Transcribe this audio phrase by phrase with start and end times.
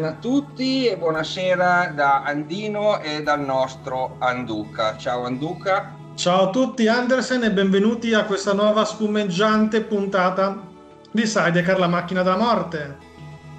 [0.00, 4.96] Andersen a tutti e buonasera da Andino e dal nostro Anduca.
[4.96, 5.94] Ciao Anduca.
[6.14, 10.68] Ciao a tutti Andersen e benvenuti a questa nuova spumeggiante puntata
[11.10, 12.96] di Sidecar, la macchina della morte.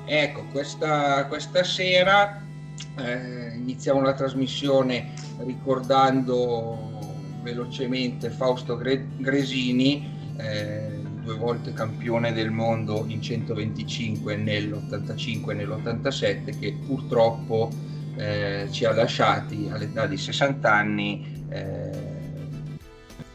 [0.06, 2.42] Ecco, questa, questa sera
[2.98, 5.14] eh, iniziamo la trasmissione
[5.46, 6.90] ricordando
[7.42, 10.34] velocemente Fausto Gresini.
[10.38, 10.91] Eh,
[11.24, 17.70] due volte campione del mondo in 125 nell'85 e nell'87 che purtroppo
[18.16, 21.46] eh, ci ha lasciati all'età di 60 anni.
[21.50, 21.90] Eh...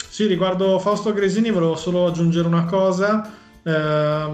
[0.09, 3.31] Sì, riguardo Fausto Gresini volevo solo aggiungere una cosa.
[3.63, 4.31] Eh,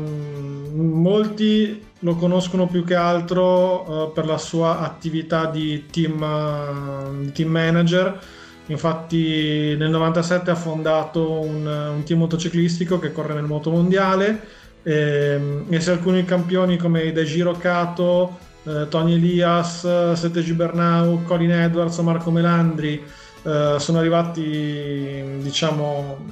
[0.74, 7.50] molti lo conoscono più che altro eh, per la sua attività di team, uh, team
[7.50, 8.20] manager
[8.66, 14.40] Infatti nel 97 ha fondato un, un team motociclistico che corre nel moto mondiale
[14.82, 21.50] e, ehm, e se alcuni campioni come Dejiro Kato, eh, Tony Elias, Sete Gibernau, Colin
[21.50, 23.02] Edwards o Marco Melandri
[23.42, 26.24] eh, sono arrivati diciamo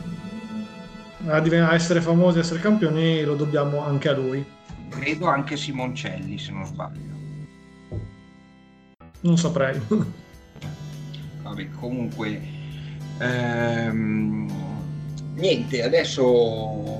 [1.26, 4.44] a, a essere famosi, a essere campioni, lo dobbiamo anche a lui.
[4.88, 7.18] Credo anche Simoncelli se non sbaglio.
[9.22, 9.80] Non saprei.
[11.50, 12.40] vabbè, comunque
[13.18, 14.50] ehm,
[15.34, 16.98] niente, adesso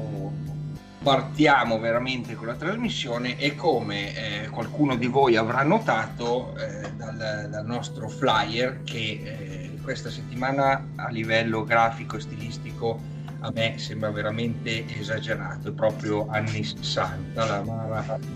[1.03, 7.49] partiamo veramente con la trasmissione e come eh, qualcuno di voi avrà notato eh, dal,
[7.49, 13.01] dal, nostro flyer che eh, questa settimana a livello grafico e stilistico
[13.43, 18.27] a me sembra veramente esagerato, è proprio anni 60, la Mara ha fatto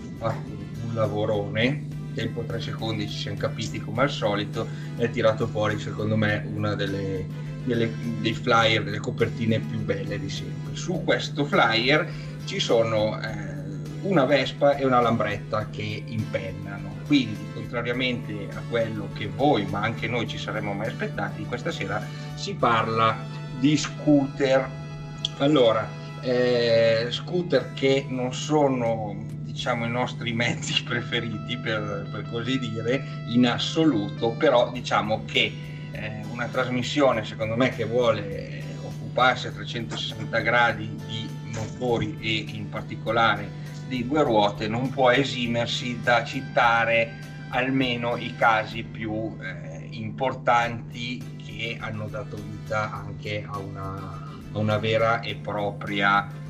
[0.87, 4.67] un lavorone tempo 3 secondi ci siamo capiti come al solito
[4.97, 7.25] ha tirato fuori secondo me una delle,
[7.63, 7.91] delle,
[8.21, 10.75] dei flyer, delle copertine più belle di sempre.
[10.75, 12.09] Su questo flyer
[12.45, 13.53] ci sono eh,
[14.01, 20.07] una vespa e una lambretta che impennano, quindi contrariamente a quello che voi ma anche
[20.07, 22.01] noi ci saremmo mai aspettati, questa sera
[22.35, 23.17] si parla
[23.59, 24.69] di scooter.
[25.37, 25.87] Allora,
[26.21, 33.47] eh, scooter che non sono diciamo i nostri mezzi preferiti per, per così dire in
[33.47, 35.53] assoluto però diciamo che
[35.91, 42.67] eh, una trasmissione secondo me che vuole occuparsi a 360 gradi di motori e in
[42.67, 47.19] particolare di due ruote non può esimersi da citare
[47.49, 54.77] almeno i casi più eh, importanti che hanno dato vita anche a una, a una
[54.79, 56.43] vera e propria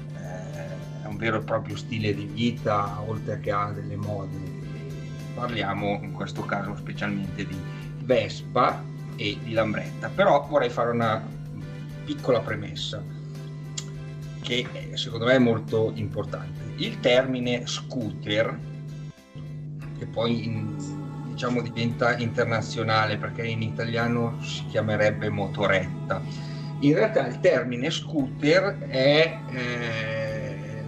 [1.05, 4.37] a un vero e proprio stile di vita oltre che a delle mode.
[5.33, 7.57] Parliamo in questo caso specialmente di
[7.99, 8.83] Vespa
[9.15, 10.09] e di Lambretta.
[10.09, 11.23] Però vorrei fare una
[12.03, 13.03] piccola premessa
[14.41, 16.73] che secondo me è molto importante.
[16.77, 18.57] Il termine scooter
[19.97, 20.75] che poi in,
[21.31, 26.21] diciamo diventa internazionale perché in italiano si chiamerebbe motoretta.
[26.79, 30.24] In realtà il termine scooter è eh,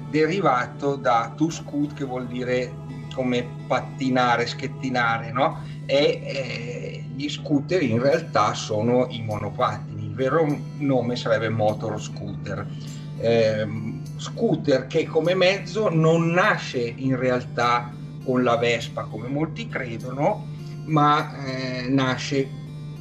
[0.09, 5.61] derivato da to scoot che vuol dire come pattinare, schettinare, no?
[5.85, 10.45] E eh, gli scooter in realtà sono i monopattini, il vero
[10.77, 12.65] nome sarebbe motor scooter.
[13.19, 13.67] Eh,
[14.17, 17.91] scooter che come mezzo non nasce in realtà
[18.23, 20.45] con la Vespa come molti credono,
[20.85, 22.47] ma eh, nasce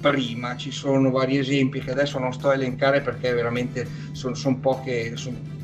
[0.01, 0.57] prima.
[0.57, 5.17] Ci sono vari esempi che adesso non sto a elencare perché veramente sono son poche,
[5.17, 5.56] son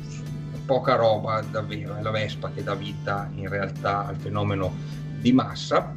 [0.65, 1.95] poca roba davvero.
[1.95, 4.73] È la Vespa che dà vita in realtà al fenomeno
[5.19, 5.95] di massa,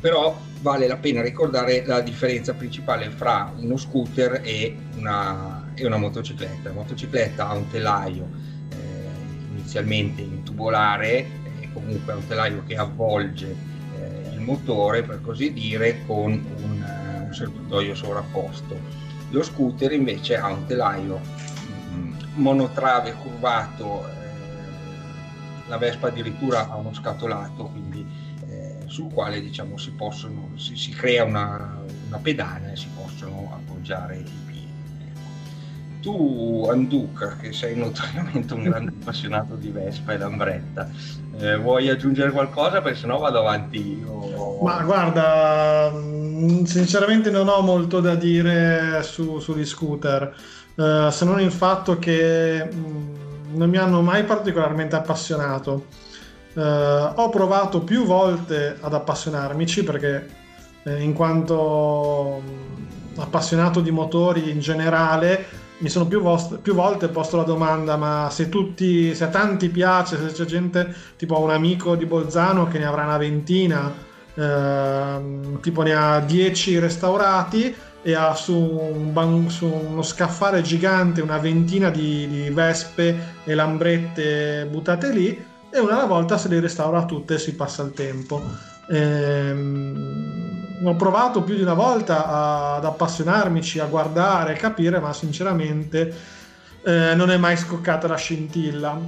[0.00, 5.96] però vale la pena ricordare la differenza principale fra uno scooter e una, e una
[5.96, 6.68] motocicletta.
[6.68, 8.28] La motocicletta ha un telaio
[8.70, 8.76] eh,
[9.50, 11.26] inizialmente in tubolare,
[11.60, 13.54] eh, comunque ha un telaio che avvolge
[13.98, 18.78] eh, il motore, per così dire, con un serbatoio sovrapposto.
[19.30, 21.20] Lo scooter invece ha un telaio
[22.34, 24.24] monotrave curvato, eh,
[25.68, 28.06] la Vespa addirittura ha uno scatolato, quindi
[28.48, 33.50] eh, sul quale diciamo, si, possono, si, si crea una, una, pedana e si possono
[33.54, 34.42] appoggiare i piedi.
[36.00, 40.90] Tu, Anduk, che sei notoriamente un grande appassionato di Vespa e Lambretta,
[41.38, 42.82] eh, vuoi aggiungere qualcosa?
[42.82, 44.58] Perché sennò vado avanti io.
[44.60, 50.34] Ma guarda, mm, sinceramente non ho molto da dire su, sugli scooter,
[50.76, 53.14] eh, se non il fatto che mm,
[53.54, 55.86] non mi hanno mai particolarmente appassionato.
[56.54, 60.28] Eh, ho provato più volte ad appassionarmici perché
[60.84, 67.08] eh, in quanto mm, appassionato di motori in generale mi sono più, vost- più, volte
[67.08, 71.50] posto la domanda ma se, tutti, se a tanti piace, se c'è gente tipo un
[71.50, 73.92] amico di Bolzano che ne avrà una ventina,
[74.34, 77.74] ehm, tipo ne ha 10 restaurati
[78.06, 83.54] e ha su, un ban- su, uno scaffale gigante una ventina di, di vespe e
[83.54, 87.92] lambrette buttate lì e una alla volta se le restaura tutte e si passa il
[87.92, 88.42] tempo.
[88.90, 95.14] Ehm, ho provato più di una volta a, ad appassionarmici, a guardare, a capire, ma
[95.14, 96.14] sinceramente
[96.84, 99.00] eh, non è mai scoccata la scintilla.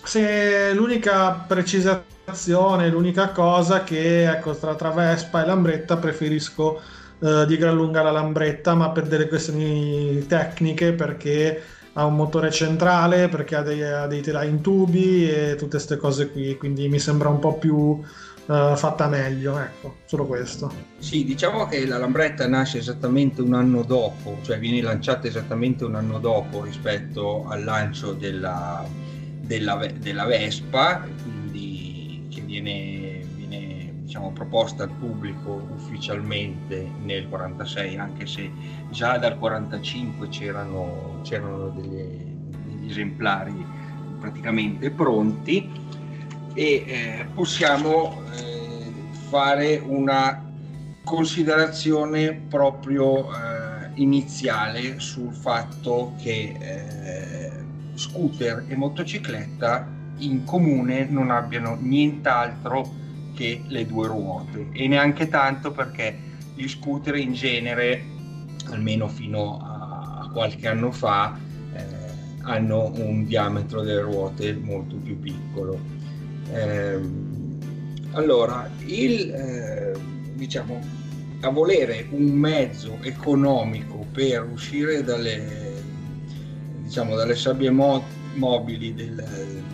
[0.00, 6.80] Se l'unica precisazione, l'unica cosa che ecco, tra, tra Vespa e Lambretta preferisco
[7.20, 11.62] eh, di gran lunga la Lambretta, ma per delle questioni tecniche, perché
[11.94, 15.96] ha un motore centrale, perché ha dei, ha dei telai in tubi e tutte queste
[15.96, 20.72] cose qui, quindi mi sembra un po' più uh, fatta meglio, ecco, solo questo.
[20.98, 25.96] Sì, diciamo che la Lambretta nasce esattamente un anno dopo, cioè viene lanciata esattamente un
[25.96, 28.86] anno dopo rispetto al lancio della,
[29.40, 33.17] della, della Vespa, quindi che viene
[34.08, 38.50] diciamo, proposta al pubblico ufficialmente nel 46, anche se
[38.88, 42.24] già dal 45 c'erano, c'erano degli,
[42.64, 43.66] degli esemplari
[44.18, 45.70] praticamente pronti
[46.54, 48.90] e eh, possiamo eh,
[49.28, 50.42] fare una
[51.04, 57.52] considerazione proprio eh, iniziale sul fatto che eh,
[57.92, 59.86] scooter e motocicletta
[60.20, 63.04] in comune non abbiano nient'altro
[63.38, 66.18] che le due ruote e neanche tanto perché
[66.56, 68.04] gli scooter in genere
[68.64, 71.38] almeno fino a qualche anno fa
[71.72, 71.84] eh,
[72.42, 75.78] hanno un diametro delle ruote molto più piccolo.
[76.52, 76.98] Eh,
[78.12, 79.92] allora, il, eh,
[80.34, 80.80] diciamo,
[81.42, 85.74] a volere un mezzo economico per uscire dalle,
[86.82, 88.02] diciamo, dalle sabbie mo-
[88.34, 89.24] mobili del,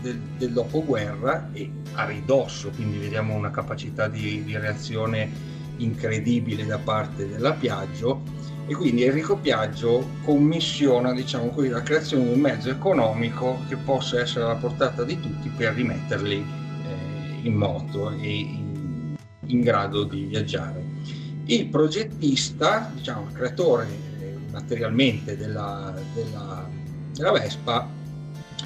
[0.03, 6.79] del, del, dopoguerra e a ridosso, quindi vediamo una capacità di, di reazione incredibile da
[6.79, 8.23] parte della Piaggio,
[8.67, 14.21] e quindi Enrico Piaggio commissiona diciamo così, la creazione di un mezzo economico che possa
[14.21, 20.25] essere alla portata di tutti per rimetterli eh, in moto e in, in, grado di
[20.25, 20.83] viaggiare.
[21.45, 23.87] Il progettista, diciamo il creatore
[24.21, 26.67] eh, materialmente della, della,
[27.15, 27.87] della Vespa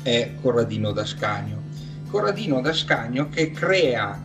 [0.02, 1.67] è Corradino D'Ascanio.
[2.10, 4.20] Corradino D'Ascanio che crea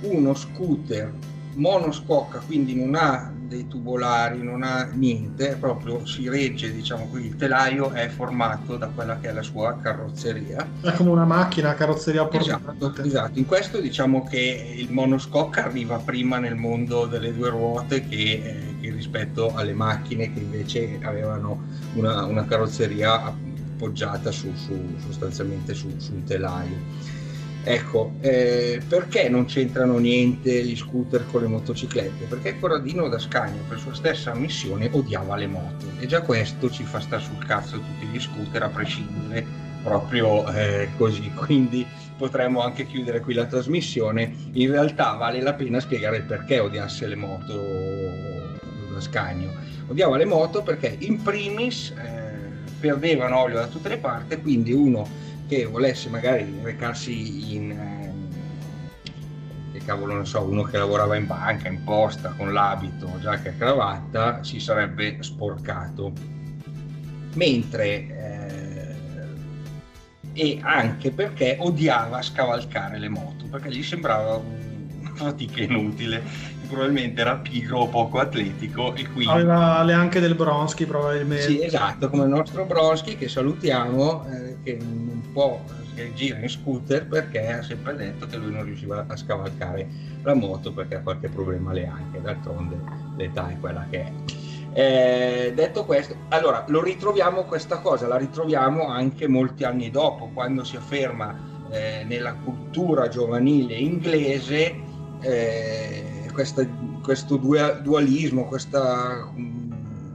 [0.00, 1.12] uno scooter
[1.54, 7.36] monoscocca, quindi non ha dei tubolari, non ha niente, proprio si regge, diciamo qui, il
[7.36, 10.66] telaio è formato da quella che è la sua carrozzeria.
[10.82, 12.74] È come una macchina, carrozzeria portata.
[12.76, 18.06] Esatto, esatto, in questo diciamo che il monoscocca arriva prima nel mondo delle due ruote
[18.06, 21.62] che, eh, che rispetto alle macchine che invece avevano
[21.94, 27.16] una, una carrozzeria appoggiata su, su, sostanzialmente su, su un telaio.
[27.64, 32.24] Ecco, eh, perché non c'entrano niente gli scooter con le motociclette?
[32.26, 36.84] Perché Corradino da Scagno, per sua stessa missione, odiava le moto e già questo ci
[36.84, 39.44] fa stare sul cazzo tutti gli scooter a prescindere
[39.82, 41.30] proprio eh, così.
[41.36, 41.86] Quindi
[42.16, 44.32] potremmo anche chiudere qui la trasmissione.
[44.52, 47.54] In realtà vale la pena spiegare perché odiasse le moto
[48.92, 49.52] da Scagno.
[49.88, 52.38] Odiava le moto perché in primis eh,
[52.80, 58.12] perdevano olio da tutte le parti, quindi uno che volesse magari recarsi in eh,
[59.72, 63.56] che cavolo ne so uno che lavorava in banca in posta con l'abito giacca e
[63.56, 66.12] cravatta si sarebbe sporcato.
[67.34, 68.38] Mentre eh,
[70.34, 76.22] e anche perché odiava scavalcare le moto perché gli sembrava una fatica inutile
[76.68, 81.44] probabilmente era pigro o poco atletico e quindi aveva le anche del Bronski probabilmente.
[81.44, 85.62] Sì esatto come il nostro Bronski che salutiamo eh, che un po'
[86.14, 89.86] gira in scooter perché ha sempre detto che lui non riusciva a scavalcare
[90.22, 92.20] la moto perché ha qualche problema alle anche.
[92.20, 92.76] D'altronde
[93.16, 94.12] l'età è quella che è.
[94.72, 100.62] Eh, detto questo, allora lo ritroviamo questa cosa, la ritroviamo anche molti anni dopo, quando
[100.62, 104.74] si afferma eh, nella cultura giovanile inglese
[105.20, 106.07] eh,
[106.38, 106.64] questa,
[107.02, 109.28] questo dualismo, questa,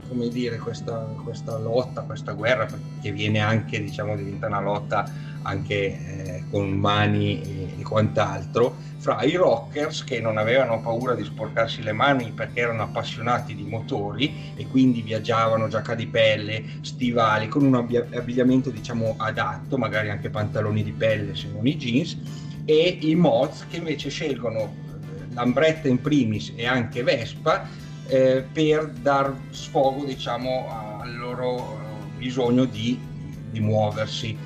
[0.08, 2.66] come dire, questa, questa, lotta, questa guerra,
[3.02, 5.04] che viene anche, diciamo, diventa una lotta
[5.42, 11.24] anche eh, con mani e, e, quant'altro, fra i rockers che non avevano paura di
[11.24, 17.48] sporcarsi le mani perché erano appassionati di motori e quindi viaggiavano giacca di pelle, stivali,
[17.48, 22.16] con un abbigliamento diciamo adatto, magari anche pantaloni di pelle se non i jeans,
[22.64, 24.84] e i mods che invece scelgono
[25.34, 27.68] Lambretta in primis e anche Vespa
[28.06, 32.98] eh, per dar sfogo diciamo, al loro eh, bisogno di,
[33.50, 34.36] di muoversi.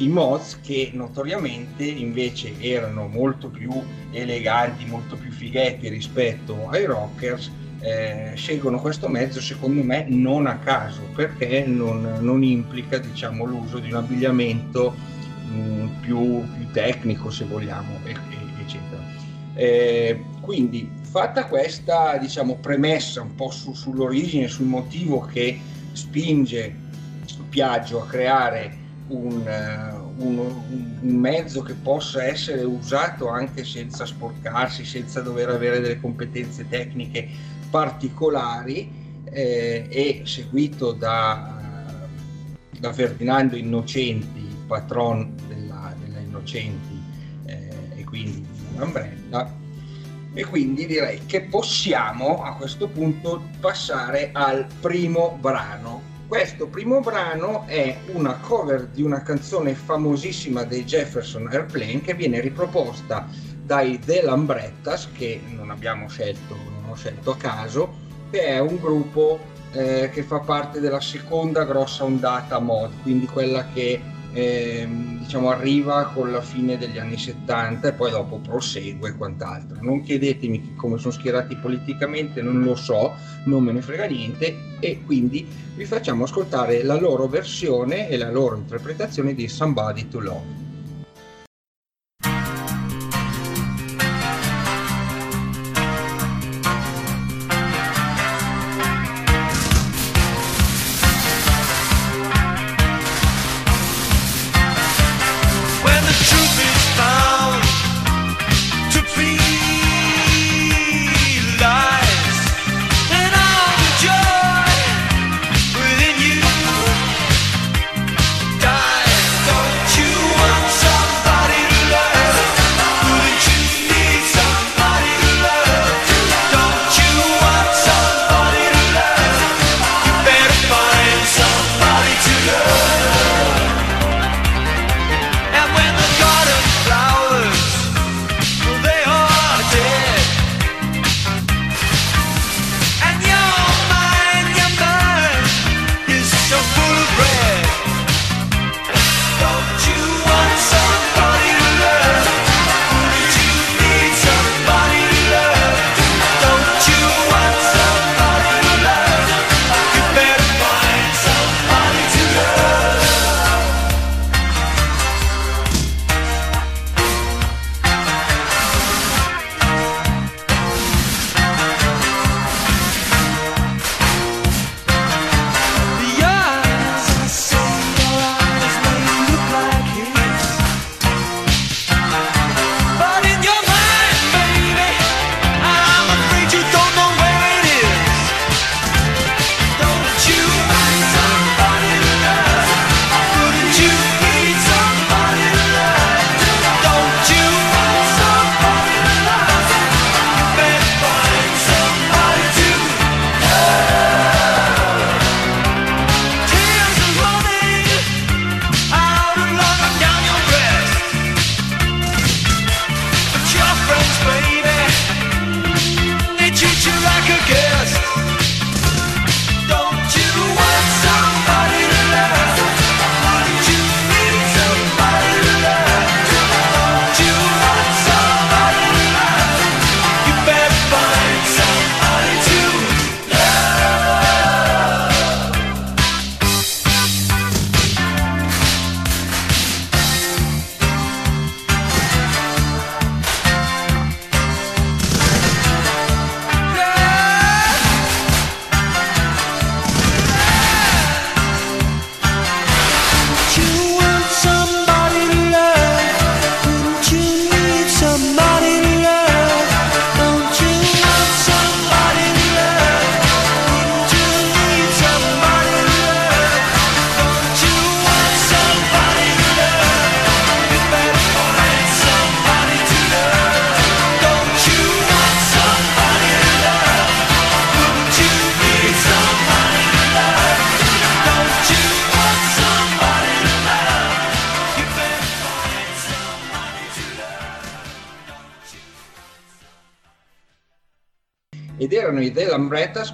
[0.00, 3.70] I mods che notoriamente invece erano molto più
[4.12, 7.50] eleganti, molto più fighetti rispetto ai rockers,
[7.80, 13.78] eh, scelgono questo mezzo secondo me non a caso perché non, non implica diciamo, l'uso
[13.78, 14.94] di un abbigliamento
[15.48, 19.02] mh, mm, più, più, tecnico se vogliamo eccetera.
[19.54, 25.60] Eh, quindi, fatta questa diciamo, premessa un po' su, sull'origine, sul motivo che
[25.92, 26.74] spinge
[27.50, 28.74] Piaggio a creare
[29.08, 35.80] un, uh, un, un, mezzo che possa essere usato anche senza sporcarsi, senza dover avere
[35.80, 37.28] delle competenze tecniche
[37.68, 38.90] particolari,
[39.24, 41.60] eh, e seguito da,
[42.78, 47.02] da, Ferdinando Innocenti, patron della, della Innocenti
[47.44, 49.57] eh, e quindi di Lambretta,
[50.38, 56.00] e quindi direi che possiamo a questo punto passare al primo brano.
[56.28, 62.40] Questo primo brano è una cover di una canzone famosissima dei Jefferson Airplane che viene
[62.40, 63.26] riproposta
[63.64, 67.92] dai The Lambrettas, che non abbiamo scelto, non ho scelto a caso,
[68.30, 69.40] che è un gruppo
[69.72, 74.00] eh, che fa parte della seconda grossa ondata mod, quindi quella che
[74.32, 79.78] eh, diciamo, arriva con la fine degli anni 70 e poi dopo prosegue e quant'altro.
[79.80, 85.02] Non chiedetemi come sono schierati politicamente, non lo so, non me ne frega niente e
[85.04, 90.57] quindi vi facciamo ascoltare la loro versione e la loro interpretazione di Somebody to Love.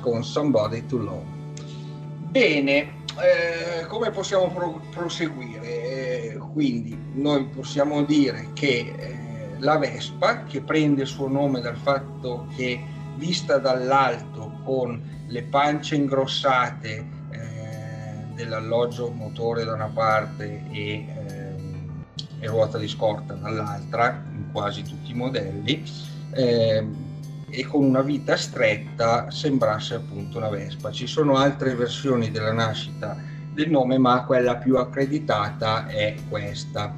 [0.05, 1.25] Con Somebody to Love.
[2.31, 6.33] Bene, eh, come possiamo pro- proseguire?
[6.33, 11.79] Eh, quindi noi possiamo dire che eh, la Vespa, che prende il suo nome dal
[11.79, 12.79] fatto che
[13.17, 21.55] vista dall'alto con le pance ingrossate eh, dell'alloggio motore da una parte e, eh,
[22.41, 25.83] e, ruota di scorta dall'altra, in quasi tutti i modelli,
[26.33, 26.87] eh,
[27.55, 30.91] e con una vita stretta sembrasse appunto una Vespa.
[30.91, 33.17] Ci sono altre versioni della nascita
[33.53, 36.95] del nome, ma quella più accreditata è questa.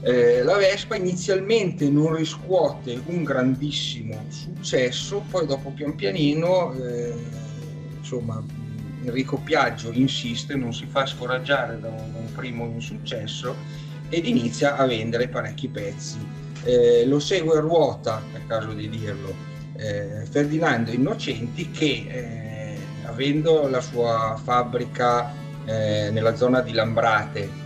[0.00, 7.12] Eh, la Vespa inizialmente non riscuote un grandissimo successo, poi dopo pian pianino eh,
[7.98, 8.40] insomma,
[9.02, 13.56] Enrico Piaggio insiste, non si fa scoraggiare da un, un primo insuccesso
[14.08, 16.18] ed inizia a vendere parecchi pezzi.
[16.62, 23.68] Eh, lo segue a ruota, è caso di dirlo, eh, Ferdinando Innocenti che eh, avendo
[23.68, 25.32] la sua fabbrica
[25.64, 27.64] eh, nella zona di Lambrate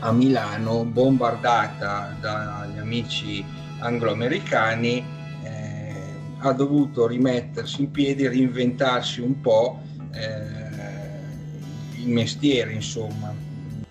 [0.00, 3.44] a Milano, bombardata dagli amici
[3.78, 5.04] anglo-americani,
[5.42, 5.92] eh,
[6.38, 9.80] ha dovuto rimettersi in piedi, reinventarsi un po'
[10.12, 13.32] eh, il mestiere, insomma.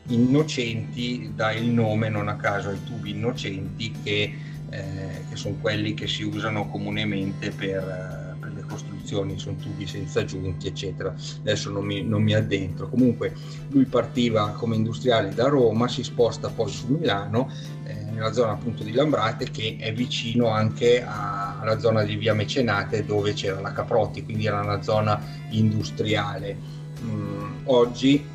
[0.08, 4.34] Innocenti dà il nome non a caso ai tubi innocenti che,
[4.74, 8.32] eh, che sono quelli che si usano comunemente per
[8.74, 11.14] costruzioni, sono tubi senza giunti, eccetera.
[11.40, 12.90] Adesso non mi, non mi addentro.
[12.90, 13.34] Comunque
[13.70, 17.52] lui partiva come industriale da Roma, si sposta poi su Milano,
[17.86, 22.34] eh, nella zona appunto di Lambrate, che è vicino anche a, alla zona di Via
[22.34, 26.58] Mecenate dove c'era la Caprotti, quindi era una zona industriale.
[27.04, 28.32] Mm, oggi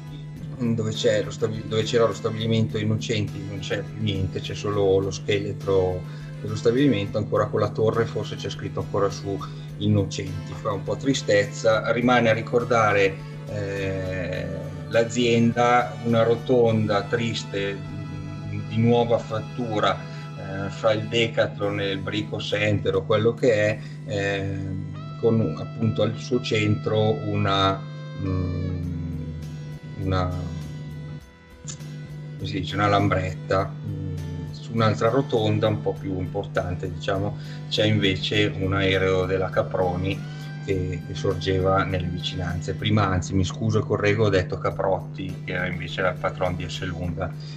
[0.59, 0.75] dove,
[1.69, 6.03] dove, c'era lo stabilimento Innocenti non c'è più niente, c'è solo lo scheletro
[6.41, 9.39] dello stabilimento, ancora con la torre forse c'è scritto ancora su
[9.79, 13.17] innocenti, fa un po' tristezza, rimane a ricordare
[13.49, 14.47] eh,
[14.89, 17.77] l'azienda, una rotonda triste
[18.69, 23.79] di nuova fattura eh, fra il Decathlon e il Brico Center o quello che è,
[24.07, 24.59] eh,
[25.21, 27.81] con appunto al suo centro una,
[28.23, 29.23] mm,
[30.03, 30.31] una,
[32.39, 33.73] dice, una lambretta.
[34.69, 37.39] Su un'altra rotonda un po' più importante, diciamo,
[37.71, 42.75] c'è invece un aereo della Caproni che, sorgeva nelle vicinanze.
[42.75, 46.65] Prima, anzi, mi scuso e correggo, ho detto Caprotti, che era invece il patron di
[46.65, 47.33] Esselunga.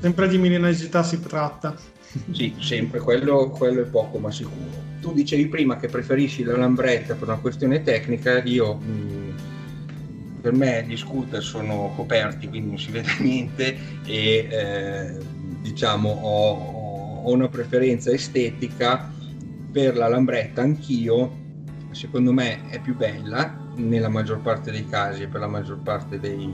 [0.00, 1.74] sempre di milenarità si tratta.
[2.30, 4.84] Sì, sempre, quello, quello, è poco ma sicuro.
[5.00, 9.34] Tu dicevi prima che preferisci la lambretta per una questione tecnica, io mh,
[10.42, 15.18] per me gli scooter sono coperti, quindi non si vede niente e eh,
[15.60, 19.12] diciamo, ho, ho, una preferenza estetica
[19.70, 21.44] per la lambretta anch'io,
[21.90, 26.18] secondo me è più bella nella maggior parte dei casi e per la maggior parte
[26.18, 26.50] dei,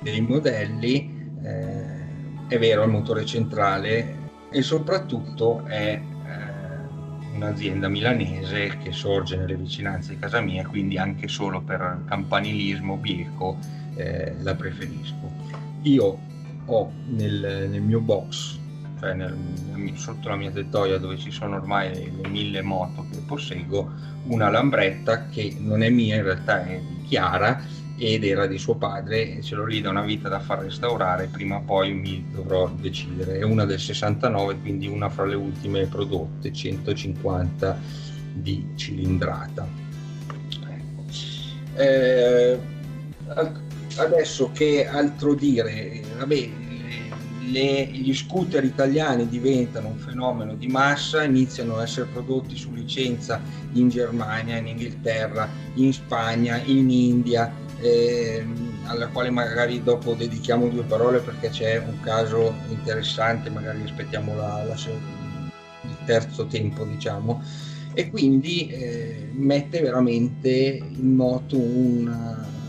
[0.00, 1.32] dei modelli.
[1.42, 2.02] Eh,
[2.46, 10.10] è vero, il motore centrale e soprattutto è eh, un'azienda milanese che sorge nelle vicinanze
[10.10, 13.58] di casa mia, quindi anche solo per campanilismo bieco
[13.96, 15.32] eh, la preferisco.
[15.82, 16.18] Io
[16.66, 18.58] ho nel, nel mio box,
[19.00, 19.36] cioè nel,
[19.94, 23.90] sotto la mia tettoia dove ci sono ormai le, le mille moto che posseggo,
[24.24, 27.60] una lambretta che non è mia, in realtà è di Chiara
[27.96, 31.26] ed era di suo padre e ce l'ho lì da una vita da far restaurare,
[31.26, 33.38] prima o poi mi dovrò decidere.
[33.38, 37.78] È una del 69, quindi una fra le ultime prodotte, 150
[38.32, 39.66] di cilindrata.
[40.66, 41.04] Ecco.
[41.76, 42.58] Eh,
[43.96, 46.02] adesso che altro dire?
[46.18, 46.48] Vabbè,
[47.50, 53.40] le, gli scooter italiani diventano un fenomeno di massa, iniziano a essere prodotti su licenza
[53.72, 58.44] in Germania, in Inghilterra, in Spagna, in India, eh,
[58.84, 64.64] alla quale magari dopo dedichiamo due parole perché c'è un caso interessante, magari aspettiamo la,
[64.64, 67.42] la, il terzo tempo, diciamo,
[67.92, 72.62] e quindi eh, mette veramente in moto una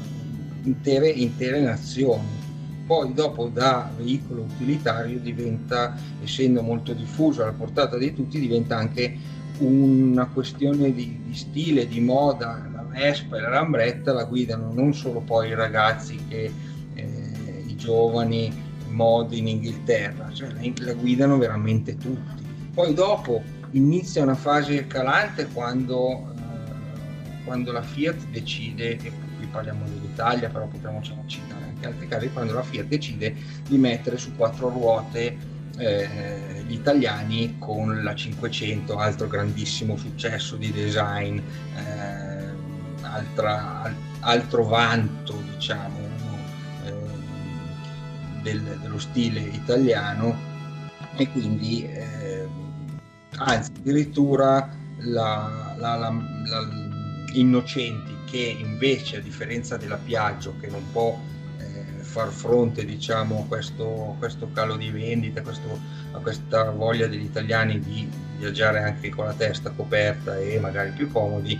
[0.65, 2.43] intere, intere nazioni.
[2.85, 9.17] Poi dopo da veicolo utilitario diventa, essendo molto diffuso alla portata di tutti, diventa anche
[9.59, 12.69] una questione di, di stile, di moda.
[12.71, 16.51] La Vespa e la Lambretta la guidano non solo poi i ragazzi che
[16.93, 18.53] eh, i giovani
[18.89, 22.43] modi in Inghilterra, cioè la guidano veramente tutti.
[22.73, 29.11] Poi dopo inizia una fase calante quando, eh, quando la Fiat decide, qui
[29.55, 33.33] parliamo dell'Italia, però potremmo citare anche altri casi, quando la Fiat decide
[33.65, 35.37] di mettere su quattro ruote
[35.77, 42.53] eh, gli italiani con la 500, altro grandissimo successo di design, eh,
[43.01, 45.99] altra, altro vanto diciamo
[46.85, 46.93] eh,
[48.41, 50.53] del, dello stile italiano.
[51.17, 52.45] E quindi eh,
[53.37, 56.83] anzi addirittura la, la, la, la,
[57.35, 61.17] Innocenti che invece a differenza della Piaggio che non può
[61.57, 65.79] eh, far fronte diciamo a questo, questo calo di vendita questo,
[66.11, 68.05] a questa voglia degli italiani di
[68.37, 71.57] viaggiare anche con la testa coperta e magari più comodi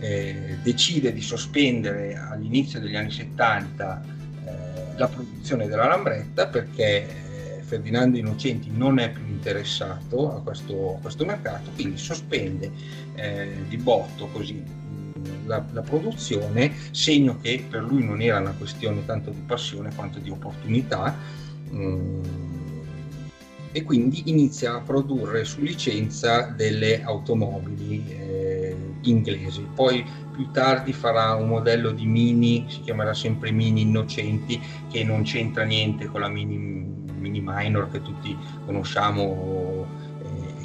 [0.00, 4.02] eh, decide di sospendere all'inizio degli anni 70
[4.44, 4.52] eh,
[4.98, 7.24] la produzione della Lambretta perché
[7.62, 12.70] Ferdinando Innocenti non è più interessato a questo, a questo mercato, quindi sospende
[13.14, 14.77] eh, di botto così
[15.46, 20.18] la, la, produzione, segno che per lui non era una questione tanto di passione quanto
[20.18, 21.16] di opportunità.
[21.72, 22.22] Mm,
[23.70, 29.66] e quindi inizia a produrre su licenza delle automobili eh, inglesi.
[29.74, 35.22] Poi più tardi farà un modello di Mini, si chiamerà sempre Mini Innocenti, che non
[35.22, 39.86] c'entra niente con la Mini mini minor che tutti conosciamo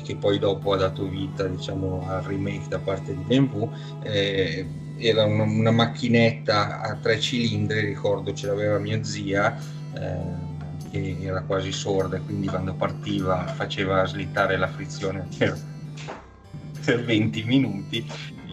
[0.03, 3.69] che poi dopo ha dato vita diciamo, al remake da parte di BMW.
[4.03, 4.65] Eh,
[4.97, 9.57] era una, una, macchinetta a tre cilindri, ricordo ce l'aveva mia zia,
[9.95, 10.51] eh,
[10.91, 15.57] che era quasi sorda, quindi quando partiva faceva slittare la frizione per,
[16.85, 18.05] per 20 minuti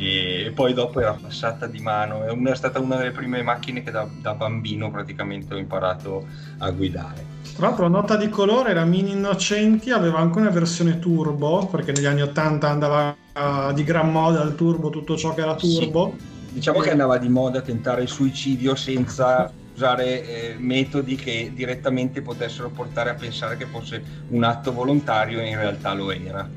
[0.03, 2.25] e poi dopo era passata di mano.
[2.25, 6.27] È, una, è stata una delle prime macchine che da, da bambino praticamente ho imparato
[6.59, 7.39] a guidare.
[7.61, 12.07] Tra l'altro, nota di colore era Mini Innocenti, aveva anche una versione turbo, perché negli
[12.07, 16.15] anni 80 andava uh, di gran moda il turbo, tutto ciò che era turbo.
[16.17, 16.55] Sì.
[16.55, 16.85] Diciamo e...
[16.85, 23.11] che andava di moda tentare il suicidio senza usare eh, metodi che direttamente potessero portare
[23.11, 26.49] a pensare che fosse un atto volontario e in realtà lo era.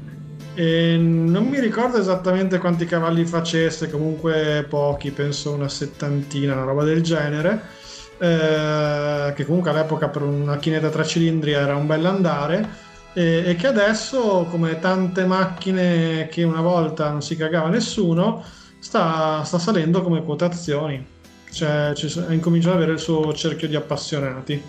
[0.55, 6.85] E non mi ricordo esattamente quanti cavalli facesse, comunque pochi, penso una settantina, una roba
[6.85, 7.81] del genere
[8.23, 13.55] eh, che comunque all'epoca per una chinetta tre cilindri era un bel andare, e, e,
[13.55, 18.41] che adesso, come tante macchine che una volta non si cagava nessuno,
[18.79, 21.05] sta, sta salendo come quotazioni.
[21.51, 21.93] Cioè,
[22.27, 24.61] ha incominciato ad avere il suo cerchio di appassionati.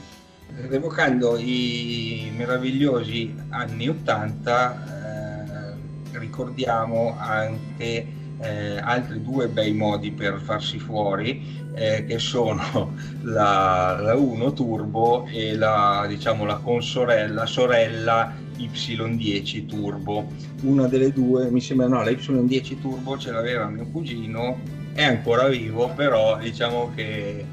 [0.71, 5.75] Evocando i meravigliosi anni 80,
[6.13, 8.07] eh, ricordiamo anche
[8.45, 15.27] eh, altri due bei modi per farsi fuori eh, che sono la, la, 1 Turbo
[15.27, 20.31] e la, diciamo, la consorella sorella Y10 Turbo.
[20.63, 24.61] Una delle due, mi sembra no, la Y10 Turbo ce l'aveva mio cugino,
[24.93, 27.45] è ancora vivo, però diciamo che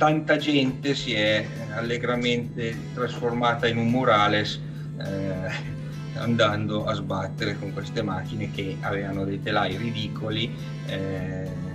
[0.00, 4.58] tanta gente si è allegramente trasformata in un murales
[4.98, 5.79] eh,
[6.20, 10.54] andando a sbattere con queste macchine che avevano dei telai ridicoli.
[10.86, 11.68] Eh,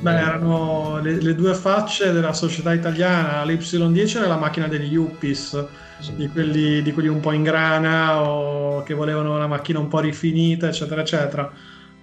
[0.00, 3.44] Beh, erano le, le, due facce della società italiana.
[3.44, 5.66] L'Y10 era la macchina degli Yuppies,
[6.00, 6.14] sì.
[6.16, 10.00] di, quelli, di, quelli, un po' in grana o che volevano una macchina un po'
[10.00, 11.52] rifinita, eccetera, eccetera.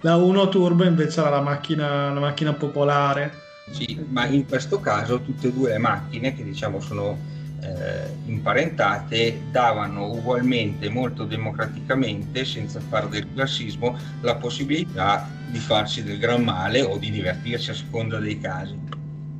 [0.00, 3.32] La 1 Turbo invece era la macchina, la macchina popolare.
[3.70, 7.18] Sì, ma in questo caso tutte e due le macchine, che diciamo sono
[7.62, 16.18] eh, imparentate davano ugualmente molto democraticamente, senza fare del classismo, la possibilità di farsi del
[16.18, 18.76] gran male o di divertirsi a seconda dei casi.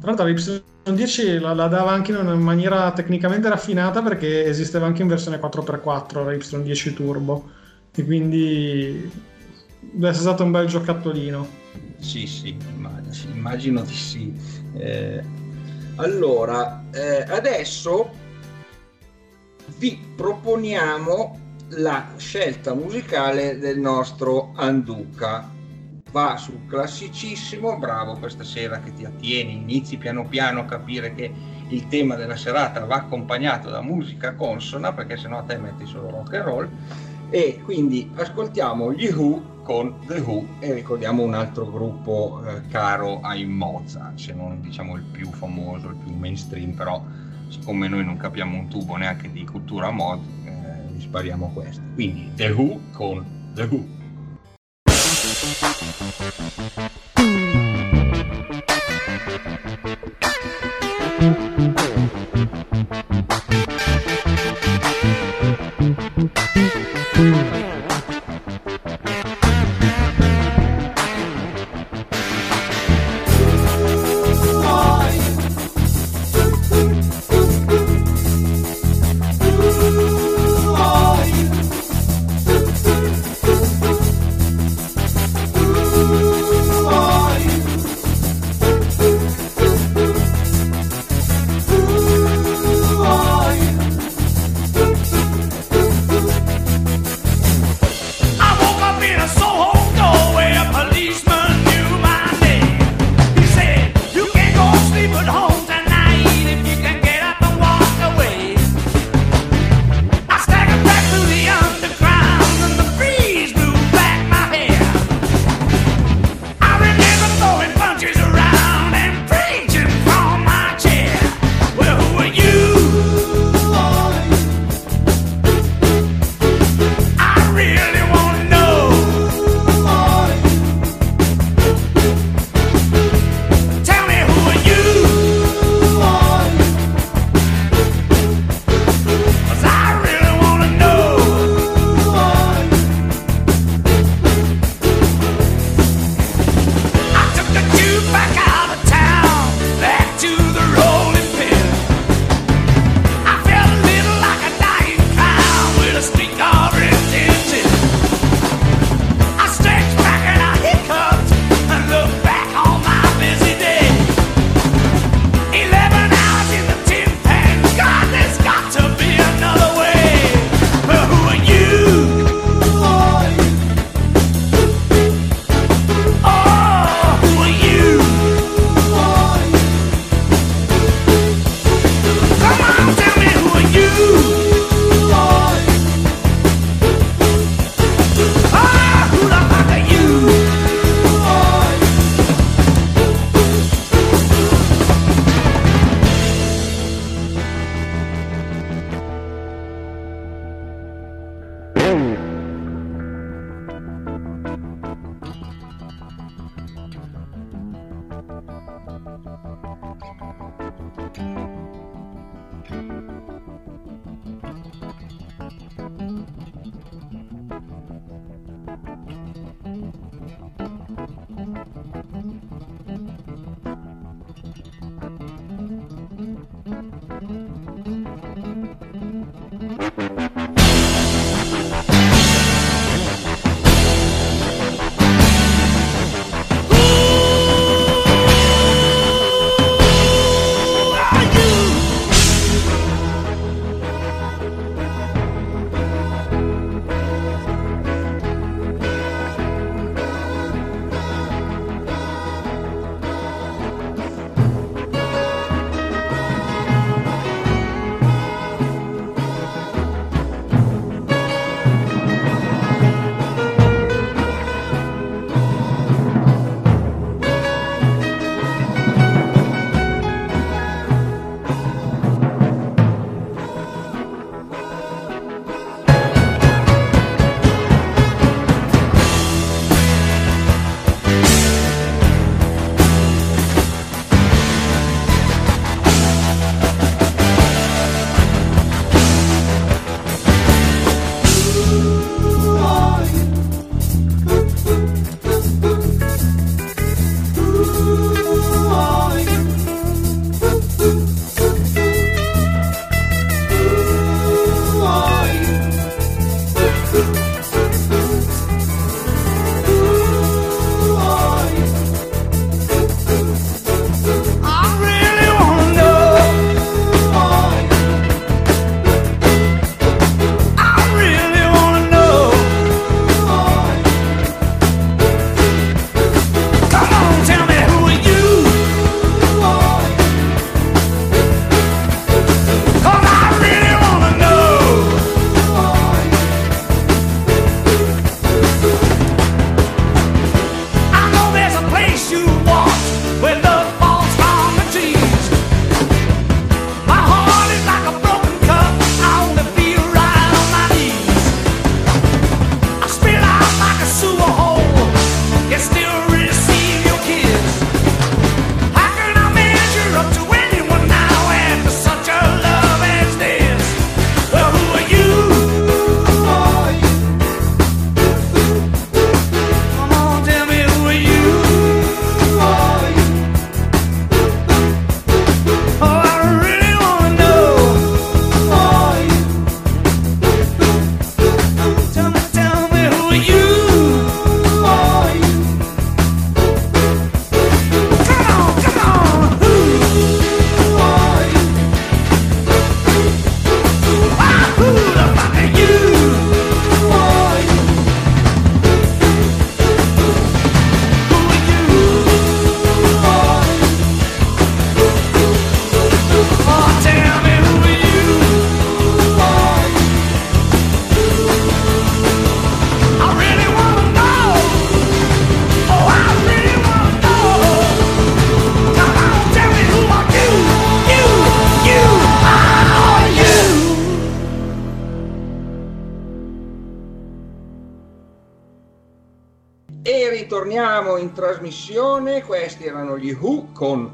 [0.00, 5.02] Tra l'altro l'Y10 la, la, dava anche in una maniera tecnicamente raffinata perché esisteva anche
[5.02, 7.50] in versione 4x4 la Y10 Turbo
[7.94, 9.11] e quindi
[9.80, 11.61] deve essere stato un bel giocattolino.
[11.98, 14.32] Sì, sì, immagino, immagino di sì.
[14.74, 15.22] Eh,
[15.96, 18.11] allora, eh, adesso
[19.76, 21.38] vi proponiamo
[21.76, 25.50] la scelta musicale del nostro Anduca.
[26.11, 31.33] Va sul classicissimo, bravo questa sera che ti attieni, inizi piano piano a capire che
[31.68, 36.35] il tema della serata va accompagnato da musica consona, perché sennò te metti solo rock
[36.35, 36.68] and roll.
[37.31, 43.20] E quindi ascoltiamo gli Who con The Who e ricordiamo un altro gruppo eh, caro
[43.20, 47.03] ai Mozart, se non diciamo il più famoso, il più mainstream, però
[47.48, 51.83] siccome noi non capiamo un tubo neanche di cultura mod, eh, spariamo questo.
[51.94, 54.01] Quindi The Who con The Who.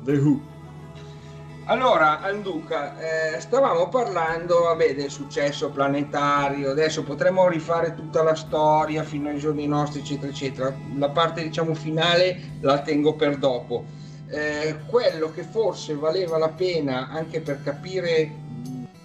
[0.08, 0.40] The Who.
[1.66, 9.02] Allora, Anduca, eh, stavamo parlando vabbè, del successo planetario, adesso potremmo rifare tutta la storia
[9.02, 10.74] fino ai giorni nostri, eccetera, eccetera.
[10.96, 13.84] La parte, diciamo, finale la tengo per dopo.
[14.30, 18.30] Eh, quello che forse valeva la pena anche per capire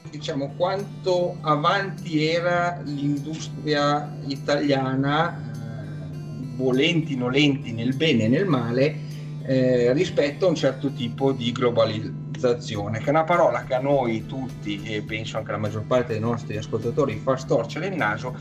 [0.10, 9.03] diciamo, quanto avanti era l'industria italiana, eh, volenti nolenti nel bene e nel male,
[9.46, 14.26] eh, rispetto a un certo tipo di globalizzazione che è una parola che a noi
[14.26, 18.36] tutti, e penso anche alla maggior parte dei nostri ascoltatori, fa storcere il naso,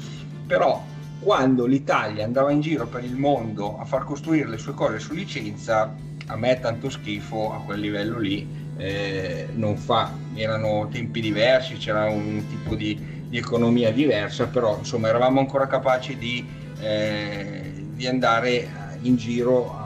[0.46, 0.82] però
[1.20, 5.14] quando l'Italia andava in giro per il mondo a far costruire le sue cose su
[5.14, 5.94] licenza,
[6.26, 8.46] a me tanto schifo a quel livello lì
[8.76, 10.12] eh, non fa.
[10.34, 12.98] Erano tempi diversi, c'era un tipo di,
[13.28, 16.44] di, economia diversa, però insomma eravamo ancora capaci di,
[16.80, 19.82] eh, di andare in giro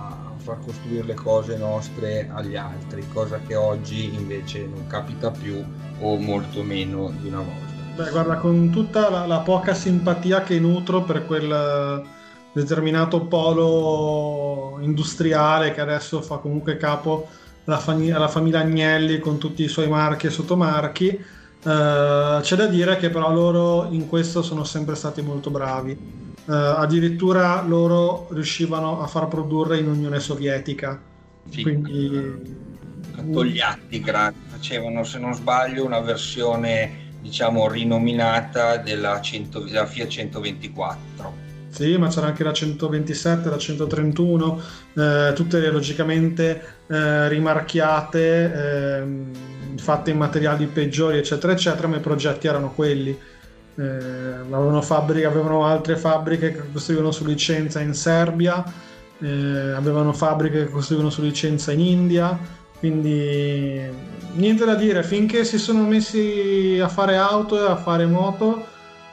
[0.46, 5.62] far costruire le cose nostre agli altri, cosa che oggi invece non capita più
[5.98, 7.74] o molto meno di una volta.
[7.96, 12.04] Beh, guarda, con tutta la, la poca simpatia che nutro per quel
[12.52, 17.28] determinato polo industriale che adesso fa comunque capo
[17.64, 21.24] alla, fam- alla famiglia Agnelli con tutti i suoi marchi e sottomarchi,
[21.66, 25.98] Uh, c'è da dire che però loro in questo sono sempre stati molto bravi.
[26.46, 31.00] Uh, addirittura loro riuscivano a far produrre in Unione Sovietica.
[31.50, 32.64] Sì, quindi
[33.32, 34.04] Togliatti
[34.46, 41.44] facevano, se non sbaglio, una versione diciamo rinominata della, 100, della Fiat 124.
[41.68, 44.62] Sì, ma c'era anche la 127, la 131,
[44.94, 49.04] eh, tutte logicamente eh, rimarchiate, eh,
[49.76, 53.18] fatte in materiali peggiori, eccetera, eccetera, ma i progetti erano quelli.
[53.78, 58.64] Eh, avevano, fabbriche, avevano altre fabbriche che costruivano su licenza in Serbia,
[59.20, 62.38] eh, avevano fabbriche che costruivano su licenza in India,
[62.78, 63.80] quindi
[64.32, 68.64] niente da dire, finché si sono messi a fare auto e a fare moto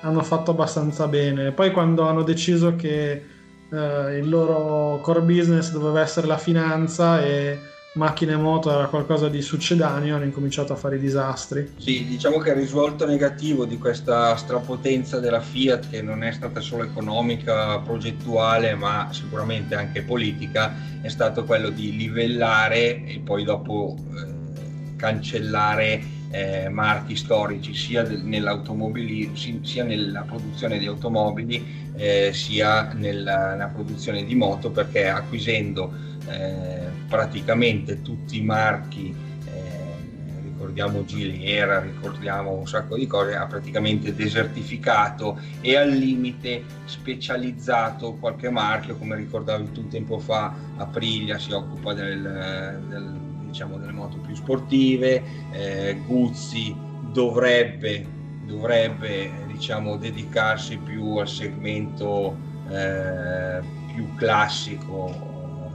[0.01, 1.51] hanno fatto abbastanza bene.
[1.51, 3.25] Poi quando hanno deciso che
[3.69, 7.59] eh, il loro core business doveva essere la finanza e
[7.95, 11.73] macchine moto era qualcosa di succedaneo, hanno incominciato a fare i disastri.
[11.77, 16.59] Sì, diciamo che il risvolto negativo di questa strapotenza della Fiat, che non è stata
[16.59, 23.95] solo economica, progettuale, ma sicuramente anche politica, è stato quello di livellare e poi dopo
[23.97, 33.67] eh, cancellare eh, marchi storici sia sia nella produzione di automobili, eh, sia nella, nella,
[33.67, 35.93] produzione di moto, perché acquisendo
[36.27, 44.15] eh, praticamente tutti i marchi, eh, ricordiamo Gilera, ricordiamo un sacco di cose, ha praticamente
[44.15, 51.93] desertificato e al limite specializzato qualche marchio, come ricordavi tu tempo fa, Aprilia si occupa
[51.93, 56.75] del, del diciamo, delle moto più sportive, eh, Guzzi
[57.11, 58.07] dovrebbe,
[58.47, 62.35] dovrebbe diciamo, dedicarsi più al segmento
[62.71, 63.61] eh,
[63.93, 65.32] più classico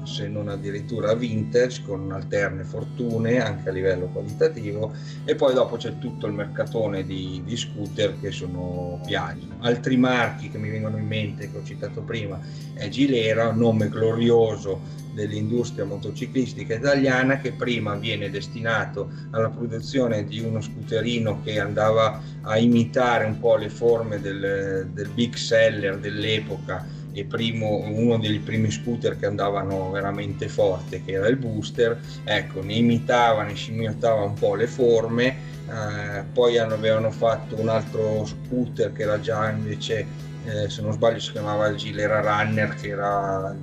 [0.09, 4.93] se non addirittura vintage con alterne fortune anche a livello qualitativo
[5.25, 9.47] e poi dopo c'è tutto il mercatone di, di scooter che sono Piaggio.
[9.61, 12.41] Altri marchi che mi vengono in mente che ho citato prima
[12.75, 20.61] è Gilera, nome glorioso dell'industria motociclistica italiana che prima viene destinato alla produzione di uno
[20.61, 26.87] scooterino che andava a imitare un po' le forme del, del big seller dell'epoca
[27.25, 32.75] primo, uno dei primi scooter che andavano veramente forte, che era il booster, ecco, ne
[32.75, 35.27] imitava, ne scimmiottava un po' le forme,
[35.69, 40.07] eh, poi avevano fatto un altro scooter che era già invece,
[40.45, 43.55] eh, se non sbaglio si chiamava il Gilera Runner, che era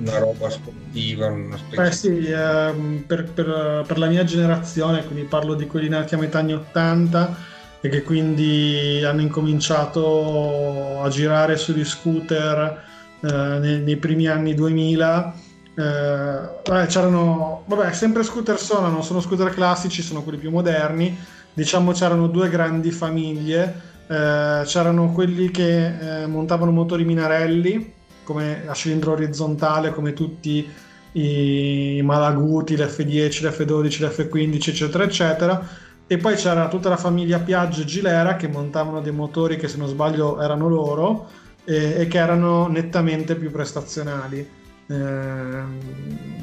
[0.00, 5.24] una roba sportiva, una specie Beh sì, eh, per, per, per, la mia generazione, quindi
[5.24, 7.36] parlo di quelli nati a metà anni 80,
[7.80, 12.84] e che quindi hanno incominciato a girare sugli scooter
[13.20, 15.34] eh, nei, nei, primi anni 2000.
[15.74, 21.16] Eh, vabbè, c'erano, vabbè, sempre scooter sono, non sono scooter classici, sono quelli più moderni.
[21.52, 27.92] Diciamo c'erano due grandi famiglie, eh, c'erano quelli che eh, montavano motori Minarelli,
[28.24, 30.68] come a cilindro orizzontale, come tutti
[31.12, 37.84] i Malaguti, l'F10, l'F12, l'F15, eccetera, eccetera e poi c'era tutta la famiglia Piaggio e
[37.84, 41.28] Gilera che montavano dei motori che se non sbaglio erano loro
[41.64, 44.56] e, e che erano nettamente più prestazionali.
[44.90, 45.62] Eh,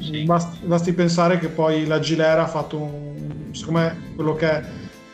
[0.00, 0.22] sì.
[0.22, 4.64] basti, basti, pensare che poi la Gilera ha fatto un, secondo me quello che è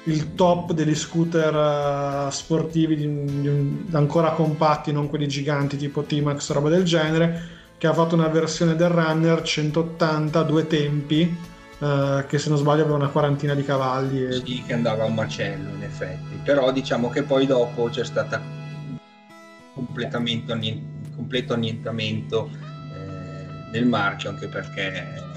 [0.05, 6.03] il top degli scooter uh, sportivi di, di un, ancora compatti, non quelli giganti tipo
[6.03, 7.61] T-Max, roba del genere.
[7.79, 11.37] che ha fatto una versione del Runner 180 due tempi,
[11.83, 14.25] eh, che se non sbaglio aveva una quarantina di cavalli.
[14.25, 14.33] E...
[14.35, 18.41] Sì, che andava a un macello in effetti, però diciamo che poi dopo c'è stata
[19.75, 20.57] completamente
[21.17, 22.51] completo annientamento
[22.95, 25.31] eh, del marchio, anche perché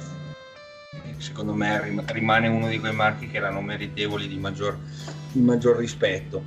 [1.18, 4.78] secondo me rimane uno di quei marchi che erano meritevoli di maggior,
[5.32, 6.43] di maggior rispetto,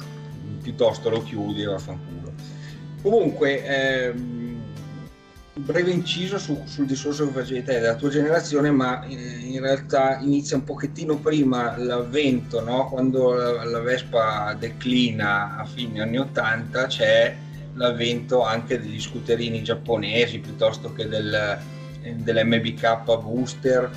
[0.63, 2.33] piuttosto lo chiudi e vaffanculo.
[3.03, 4.38] Comunque, ehm,
[5.59, 10.19] breve inciso su, sul discorso che facevi te della tua generazione, ma eh, in realtà
[10.19, 12.89] inizia un pochettino prima l'avvento, no?
[12.89, 17.37] quando la, la, Vespa declina a fine anni 80 c'è
[17.75, 21.59] l'avvento anche degli scooterini giapponesi piuttosto che del,
[22.17, 23.91] dell'MBK Booster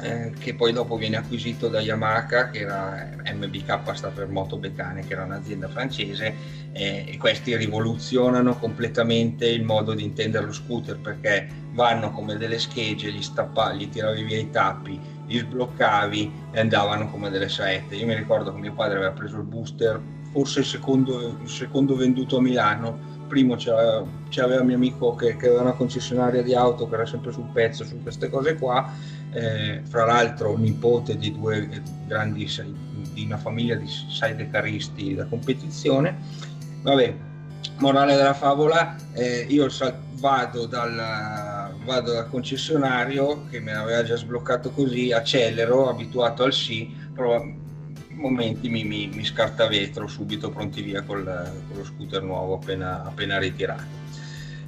[0.00, 5.06] eh, che poi dopo viene acquisito da Yamaha, che era MBK sta per Moto Becane,
[5.06, 6.34] che era un'azienda francese,
[6.72, 12.58] eh, e questi rivoluzionano completamente il modo di intendere lo scooter perché vanno come delle
[12.58, 17.94] schegge, gli stappavi, gli tiravi via i tappi, li sbloccavi e andavano come delle saette.
[17.94, 20.00] Io mi ricordo che mio padre aveva preso il booster,
[20.32, 25.46] forse il secondo, il secondo venduto a Milano, primo c'aveva, c'aveva mio amico che, che,
[25.46, 28.92] aveva una concessionaria di auto che era sempre sul pezzo su queste cose qua
[29.32, 32.48] eh, fra l'altro nipote di due grandi,
[33.12, 36.16] di una famiglia di sei decaristi da competizione.
[36.82, 37.14] Vabbè,
[37.78, 39.68] morale della favola, eh, io
[40.18, 46.94] vado dal, vado dal concessionario che mi aveva già sbloccato così, accelero, abituato al sì,
[47.12, 47.42] però
[48.14, 53.38] momenti mi, mi, mi scarta vetro subito pronti via con lo scooter nuovo appena, appena
[53.38, 54.02] ritirato.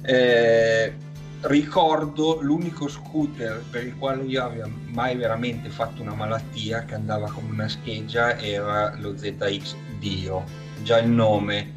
[0.01, 0.93] Eh,
[1.41, 7.29] ricordo l'unico scooter per il quale io avevo mai veramente fatto una malattia che andava
[7.31, 10.43] come una scheggia era lo ZX Dio
[10.81, 11.73] già il nome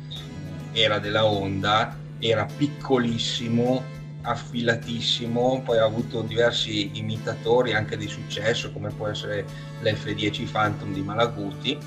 [0.72, 3.82] era della Honda era piccolissimo
[4.22, 9.44] affilatissimo poi ha avuto diversi imitatori anche di successo come può essere
[9.82, 11.78] l'F10 Phantom di Malaguti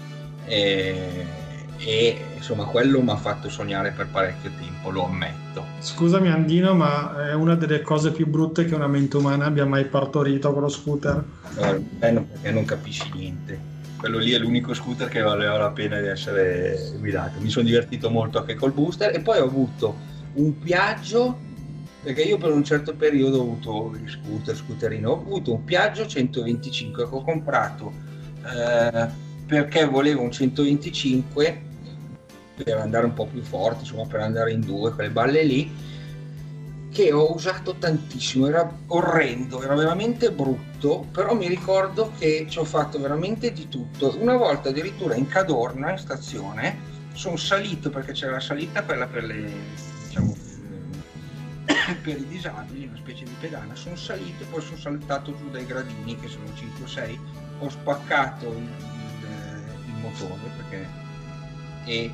[0.46, 1.26] e
[1.86, 5.66] e insomma quello mi ha fatto sognare per parecchio tempo, lo ammetto.
[5.80, 9.86] Scusami Andino, ma è una delle cose più brutte che una mente umana abbia mai
[9.86, 11.24] partorito con lo scooter.
[11.56, 13.72] No, perché non capisci niente.
[13.98, 17.40] Quello lì è l'unico scooter che valeva la pena di essere guidato.
[17.40, 19.96] Mi sono divertito molto anche col booster e poi ho avuto
[20.36, 21.52] un viaggio
[22.04, 26.06] perché io per un certo periodo ho avuto gli scooter, scooterino, ho avuto un Piaggio
[26.06, 27.94] 125 che ho comprato
[28.46, 29.08] eh,
[29.46, 31.62] perché volevo un 125
[32.56, 35.72] per andare un po' più forte, insomma per andare in due, quelle balle lì,
[36.92, 42.64] che ho usato tantissimo, era orrendo, era veramente brutto, però mi ricordo che ci ho
[42.64, 44.16] fatto veramente di tutto.
[44.20, 49.24] Una volta addirittura in Cadorna, in stazione, sono salito perché c'era la salita quella per
[49.24, 49.52] le,
[50.08, 50.36] diciamo,
[51.96, 55.66] per i disabili, una specie di pedana, sono salito e poi sono saltato giù dai
[55.66, 57.18] gradini, che sono 5-6,
[57.60, 60.88] ho spaccato il, il, il motore perché,
[61.86, 62.12] e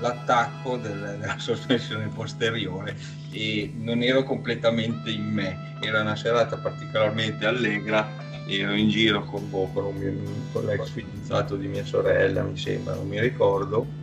[0.00, 2.96] l'attacco del, della sospensione posteriore
[3.30, 9.48] e non ero completamente in me, era una serata particolarmente allegra ero in giro con,
[9.50, 13.97] boh, con l'ex fidanzato di mia sorella, mi sembra, non mi ricordo.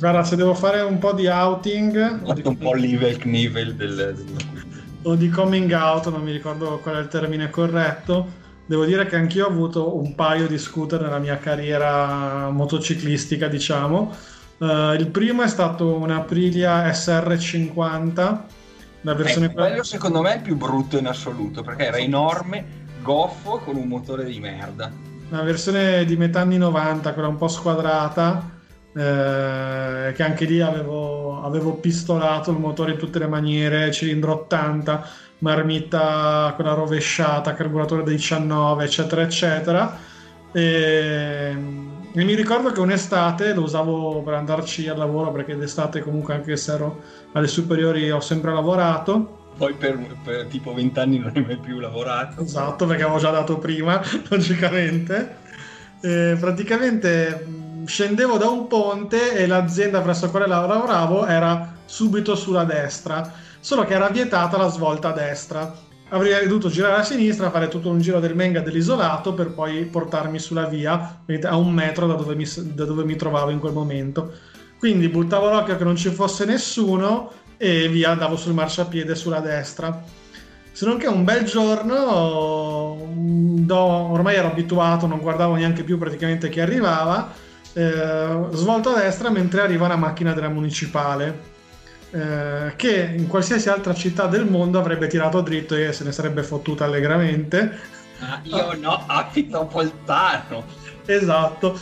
[0.00, 2.24] Guarda, se devo fare un po' di outing...
[2.24, 4.26] Fatto un po' level knivel del, del...
[5.02, 8.46] o di coming out, non mi ricordo qual è il termine corretto.
[8.66, 14.36] Devo dire che anch'io ho avuto un paio di scooter nella mia carriera motociclistica, diciamo
[14.58, 18.38] Uh, il primo è stato un Aprilia SR50,
[19.02, 19.46] la versione...
[19.46, 22.64] Eh, quello secondo me è il più brutto in assoluto, perché era enorme,
[23.00, 24.90] goffo, con un motore di merda.
[25.30, 28.57] Una versione di metà anni 90, quella un po' squadrata,
[28.94, 35.08] eh, che anche lì avevo, avevo, pistolato il motore in tutte le maniere, cilindro 80,
[35.38, 39.98] marmita quella rovesciata, carburatore da 19, eccetera, eccetera.
[40.52, 41.86] E
[42.18, 46.56] e mi ricordo che un'estate lo usavo per andarci al lavoro perché d'estate comunque anche
[46.56, 49.50] se ero alle superiori ho sempre lavorato.
[49.56, 52.42] Poi per, per tipo vent'anni non hai mai più lavorato.
[52.42, 55.36] Esatto, perché avevo già dato prima, logicamente.
[56.00, 57.44] E praticamente
[57.84, 63.84] scendevo da un ponte e l'azienda presso la quale lavoravo era subito sulla destra, solo
[63.84, 68.00] che era vietata la svolta a destra avrei dovuto girare a sinistra, fare tutto un
[68.00, 72.46] giro del Menga dell'isolato per poi portarmi sulla via a un metro da dove mi,
[72.74, 74.32] da dove mi trovavo in quel momento.
[74.78, 80.02] Quindi buttavo l'occhio che non ci fosse nessuno e via andavo sul marciapiede sulla destra.
[80.72, 86.48] Se non che un bel giorno, do, ormai ero abituato, non guardavo neanche più praticamente
[86.48, 87.32] chi arrivava,
[87.78, 91.56] eh, svolto a destra mentre arriva una macchina della municipale
[92.10, 96.42] eh, che in qualsiasi altra città del mondo avrebbe tirato dritto e se ne sarebbe
[96.42, 97.78] fottuta allegramente.
[98.18, 100.64] Ah, io no, abito a Bolzano.
[101.06, 101.78] Esatto.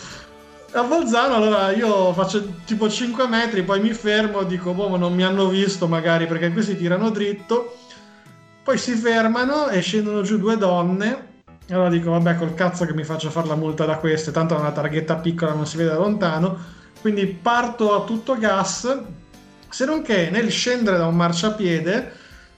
[0.72, 5.14] A Bolzano allora io faccio tipo 5 metri, poi mi fermo, dico, boh, ma non
[5.14, 7.74] mi hanno visto magari perché questi tirano dritto.
[8.62, 11.34] Poi si fermano e scendono giù due donne
[11.74, 14.58] allora dico, vabbè, col cazzo che mi faccio fare la multa da queste, tanto è
[14.58, 16.56] una targhetta piccola, non si vede da lontano.
[17.00, 18.98] Quindi parto a tutto gas,
[19.68, 22.12] se non che nel scendere da un marciapiede,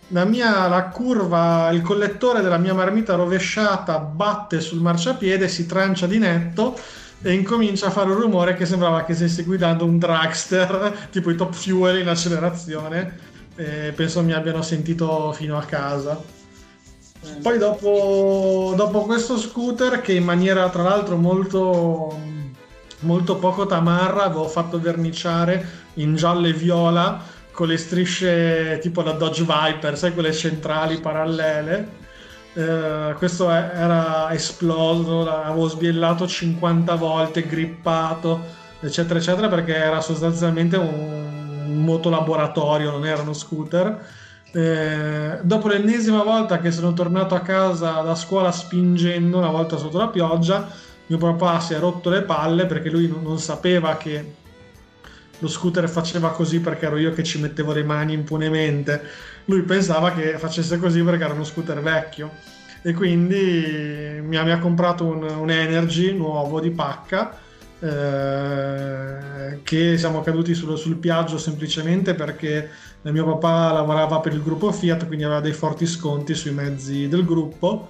[0.09, 6.06] la, mia, la curva, il collettore della mia marmita rovesciata batte sul marciapiede, si trancia
[6.06, 6.78] di netto
[7.20, 11.34] e incomincia a fare un rumore che sembrava che stessi guidando un dragster, tipo i
[11.34, 13.36] top fuel in accelerazione.
[13.56, 16.38] E penso mi abbiano sentito fino a casa.
[17.42, 22.16] Poi dopo, dopo, questo scooter che in maniera tra l'altro molto,
[23.00, 29.12] molto poco tamarra avevo fatto verniciare in giallo e viola con le strisce tipo la
[29.12, 32.06] Dodge Viper, sai quelle centrali parallele.
[32.54, 38.40] Eh, questo era esploso, l'avevo sbiellato 50 volte, grippato,
[38.80, 44.06] eccetera, eccetera, perché era sostanzialmente un, un motolaboratorio, non era uno scooter
[44.53, 49.99] eh, dopo l'ennesima volta che sono tornato a casa da scuola spingendo, una volta sotto
[49.99, 50.68] la pioggia,
[51.07, 54.34] mio papà si è rotto le palle perché lui non, non sapeva che
[55.38, 59.03] lo scooter faceva così perché ero io che ci mettevo le mani impunemente.
[59.44, 62.30] Lui pensava che facesse così perché era uno scooter vecchio
[62.82, 67.38] e quindi mi ha, mi ha comprato un, un Energy nuovo di pacca
[67.80, 72.70] eh, che siamo caduti sul, sul piaggio semplicemente perché
[73.12, 77.24] mio papà lavorava per il gruppo Fiat, quindi aveva dei forti sconti sui mezzi del
[77.24, 77.88] gruppo.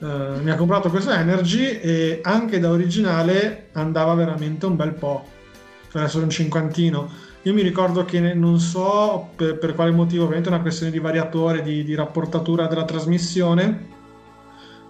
[0.00, 5.24] Eh, mi ha comprato questo Energy e anche da originale andava veramente un bel po',
[5.90, 7.10] per essere un cinquantino.
[7.42, 10.98] Io mi ricordo che non so per, per quale motivo, ovviamente è una questione di
[10.98, 13.88] variatore, di, di rapportatura della trasmissione,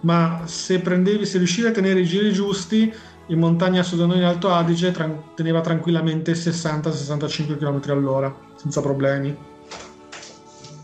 [0.01, 2.93] ma se prendevi, se riuscivi a tenere i giri giusti,
[3.27, 8.81] in montagna su da noi in Alto Adige tran- teneva tranquillamente 60-65 km all'ora, senza
[8.81, 9.49] problemi.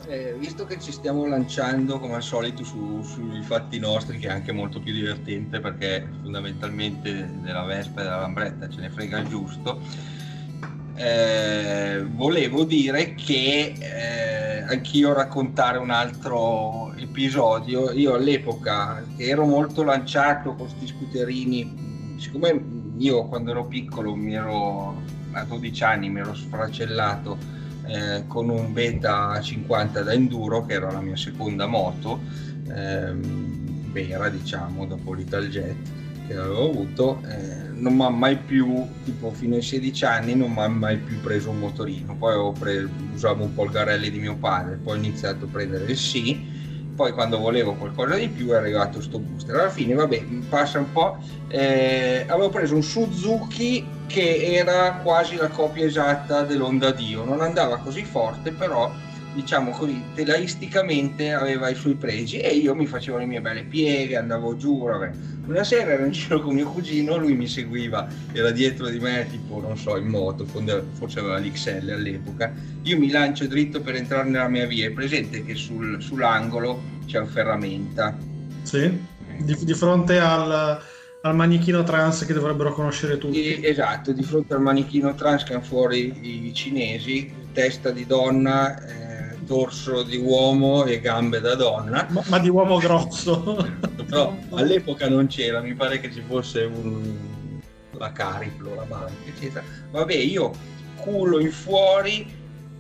[0.10, 4.32] Eh, visto che ci stiamo lanciando come al solito su, sui fatti nostri, che è
[4.32, 9.28] anche molto più divertente perché fondamentalmente della Vespa e della Lambretta ce ne frega il
[9.28, 9.82] giusto,
[10.96, 17.92] eh, volevo dire che eh, anch'io raccontare un altro episodio.
[17.92, 22.64] Io all'epoca ero molto lanciato con questi scooterini siccome
[22.98, 25.02] io quando ero piccolo mi ero
[25.34, 27.57] a 12 anni mi ero sfracellato
[27.88, 32.20] eh, con un Beta 50 da enduro che era la mia seconda moto
[32.70, 35.76] ehm, vera diciamo dopo l'Italjet
[36.28, 40.52] che avevo avuto eh, non mi ha mai più tipo fino ai 16 anni non
[40.52, 42.16] mi ha mai più preso un motorino.
[42.16, 45.86] Poi pre- usavo un po' il Garelli di mio padre poi ho iniziato a prendere
[45.86, 46.57] il sì
[46.98, 49.56] poi quando volevo qualcosa di più è arrivato sto booster.
[49.56, 51.18] Alla fine vabbè passa un po'
[51.48, 57.24] eh, avevo preso un Suzuki che era quasi la copia esatta dell'Onda Dio.
[57.24, 58.92] Non andava così forte però
[59.38, 64.18] diciamo così telaisticamente aveva i suoi pregi e io mi facevo le mie belle pieghe
[64.18, 65.12] andavo giù vabbè.
[65.46, 69.28] una sera ero in giro con mio cugino lui mi seguiva era dietro di me
[69.30, 74.28] tipo non so in moto forse aveva l'XL all'epoca io mi lancio dritto per entrare
[74.28, 78.18] nella mia via è presente che sul, sull'angolo c'è un ferramenta
[78.64, 78.92] sì
[79.38, 80.82] di, di fronte al
[81.22, 83.66] al manichino trans che dovrebbero conoscere tutti.
[83.66, 89.07] esatto, di fronte al manichino trans che hanno fuori i cinesi, testa di donna, eh,
[89.48, 92.06] torso di uomo e gambe da donna.
[92.10, 93.66] Ma, ma di uomo grosso.
[94.06, 97.60] Però all'epoca non c'era, mi pare che ci fosse un,
[97.94, 99.64] la Cariplo, la banca, eccetera.
[99.90, 100.52] Vabbè, io
[100.98, 102.28] culo in fuori,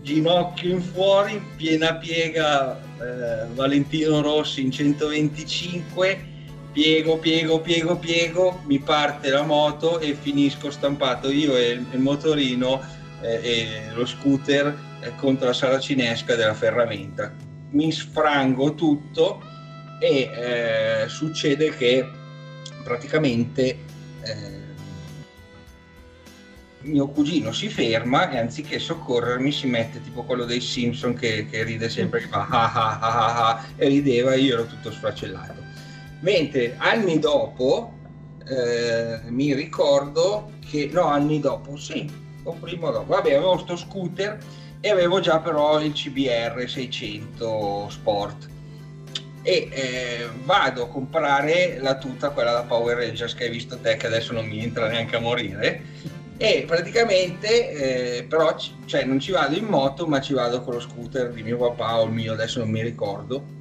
[0.01, 6.35] ginocchio in fuori, piena piega eh, Valentino Rossi in 125
[6.77, 12.79] piego, piego, piego, piego, mi parte la moto e finisco stampato io e il, motorino
[13.21, 14.77] eh, e lo scooter
[15.15, 17.33] contro la saracinesca della ferramenta.
[17.71, 19.41] Mi sfrango tutto
[19.99, 22.07] e eh, succede che
[22.83, 23.79] praticamente
[24.21, 24.57] eh,
[26.81, 31.63] mio cugino si ferma e anziché soccorrermi si mette tipo quello dei Simpson che, che
[31.63, 35.65] ride sempre che fa ah ah ah ah ah e rideva io ero tutto sfracellato.
[36.21, 37.93] Mentre anni dopo
[38.47, 42.09] eh, mi ricordo che no anni dopo sì
[42.43, 44.37] o prima o dopo vabbè avevo questo scooter
[44.79, 48.49] e avevo già però il CBR 600 Sport.
[49.41, 53.95] E eh, vado a comprare la tuta, quella da Power Rangers che hai visto te
[53.95, 55.83] che adesso non mi entra neanche a morire.
[56.37, 60.75] E praticamente eh, però ci, cioè, non ci vado in moto ma ci vado con
[60.75, 63.55] lo scooter di mio papà o il mio adesso non mi ricordo.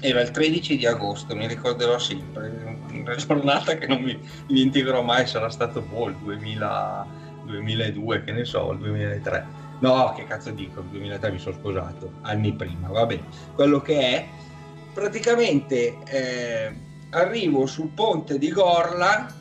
[0.00, 2.50] Era il 13 di agosto mi ricorderò sempre.
[2.90, 7.06] Una giornata che non mi dimenticherò mai sarà stato boh, il 2000,
[7.44, 10.80] 2002 che ne so il 2003 no che cazzo dico?
[10.80, 13.20] Il 2003 mi sono sposato anni prima vabbè
[13.54, 14.28] quello che è
[14.92, 16.74] praticamente eh,
[17.10, 19.40] arrivo sul ponte di Gorla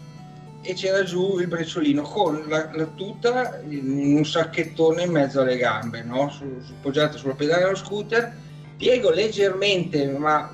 [0.62, 5.58] e c'era giù il brecciolino con la, la tuta in un sacchettone in mezzo alle
[5.58, 6.30] gambe, no?
[6.30, 8.32] su, su, poggiato sulla pedale dello scooter,
[8.78, 10.54] piego leggermente, ma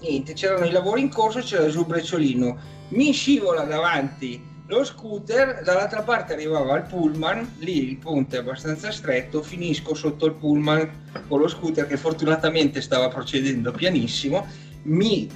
[0.00, 2.58] niente, c'erano i lavori in corso, c'era giù il brecciolino,
[2.90, 8.90] mi scivola davanti lo scooter, dall'altra parte arrivava il pullman, lì il ponte è abbastanza
[8.90, 14.46] stretto, finisco sotto il pullman con lo scooter che fortunatamente stava procedendo pianissimo,
[14.84, 15.28] mi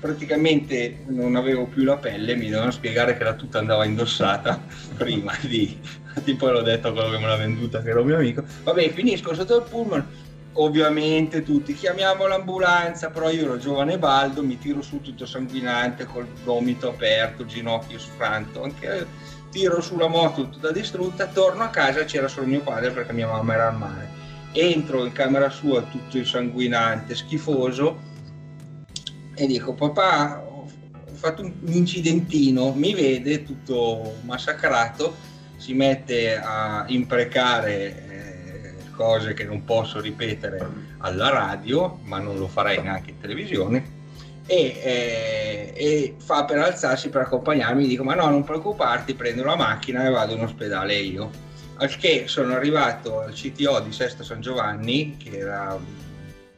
[0.00, 4.60] praticamente non avevo più la pelle, mi dovevano spiegare che la tuta andava indossata
[4.96, 5.78] prima di,
[6.24, 8.42] tipo l'ho detto a quello che me l'ha venduta, che era un mio amico.
[8.64, 10.06] Vabbè, finisco sotto il pullman,
[10.54, 16.26] ovviamente tutti chiamiamo l'ambulanza, però io ero giovane baldo, mi tiro su tutto sanguinante, col
[16.44, 19.06] gomito aperto, ginocchio sfranto, anche
[19.50, 23.54] tiro sulla moto tutta distrutta, torno a casa, c'era solo mio padre perché mia mamma
[23.54, 24.18] era al mare.
[24.52, 28.08] Entro in camera sua tutto insanguinante, schifoso,
[29.34, 30.66] e dico papà ho
[31.14, 35.14] fatto un incidentino, mi vede tutto massacrato,
[35.56, 38.29] si mette a imprecare eh,
[39.00, 40.60] cose che non posso ripetere
[40.98, 43.98] alla radio, ma non lo farei neanche in televisione.
[44.44, 49.56] E, eh, e, fa per alzarsi per accompagnarmi, dico ma no non preoccuparti, prendo la
[49.56, 51.30] macchina e vado in ospedale io.
[51.76, 55.78] Al che sono arrivato al CTO di Sesto San Giovanni, che era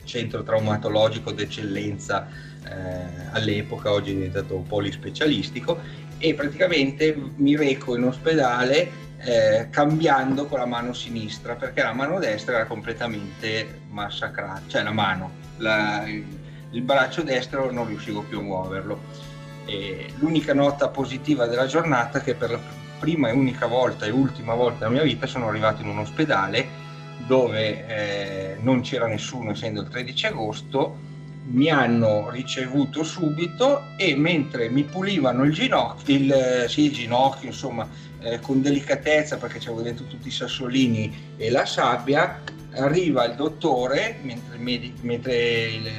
[0.02, 2.26] centro traumatologico d'eccellenza
[2.66, 5.78] eh, all'epoca, oggi è diventato polispecialistico,
[6.18, 12.18] e praticamente mi reco in ospedale eh, cambiando con la mano sinistra perché la mano
[12.18, 18.42] destra era completamente massacrata, cioè la mano, la, il, braccio destro non riuscivo più a
[18.42, 19.30] muoverlo.
[19.64, 22.60] E l'unica nota positiva della giornata è che per la
[22.98, 26.80] prima e unica volta e ultima volta nella mia vita sono arrivato in un ospedale
[27.26, 31.10] dove eh, non c'era nessuno essendo il 13 agosto
[31.44, 37.88] mi hanno ricevuto subito e mentre mi pulivano il ginocchio, il, sì, il ginocchio insomma,
[38.22, 42.40] eh, con delicatezza perché c'avevo dentro tutti i sassolini e la sabbia,
[42.74, 45.90] arriva il dottore, mentre, medico, mentre il,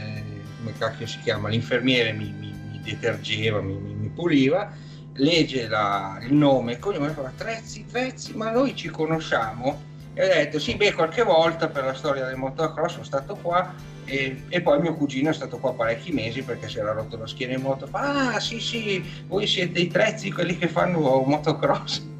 [0.57, 4.71] come cacchio si chiama, l'infermiere mi, mi, mi detergeva, mi, mi, puliva,
[5.15, 9.91] legge la, il nome e cognome e fa Trezzi, Trezzi, ma noi ci conosciamo?
[10.15, 13.73] E ho detto sì, beh, qualche volta per la storia del motocross sono stato qua
[14.05, 17.25] e, e, poi mio cugino è stato qua parecchi mesi perché si era rotto la
[17.25, 17.87] schiena in moto.
[17.91, 22.11] Ah, sì, sì, voi siete i trezzi, quelli che fanno motocross.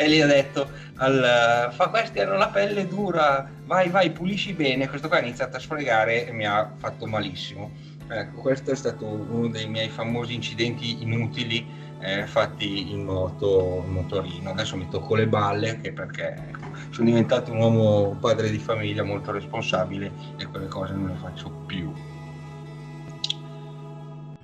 [0.00, 4.88] E gli ha detto, al, fa questi hanno la pelle dura, vai, vai, pulisci bene.
[4.88, 7.70] Questo qua ha iniziato a sfregare e mi ha fatto malissimo.
[8.08, 11.66] Ecco, questo è stato uno dei miei famosi incidenti inutili
[12.00, 14.52] eh, fatti in moto, in motorino.
[14.52, 19.02] Adesso mi tocco le balle che perché ecco, sono diventato un uomo padre di famiglia
[19.02, 21.92] molto responsabile e quelle cose non le faccio più.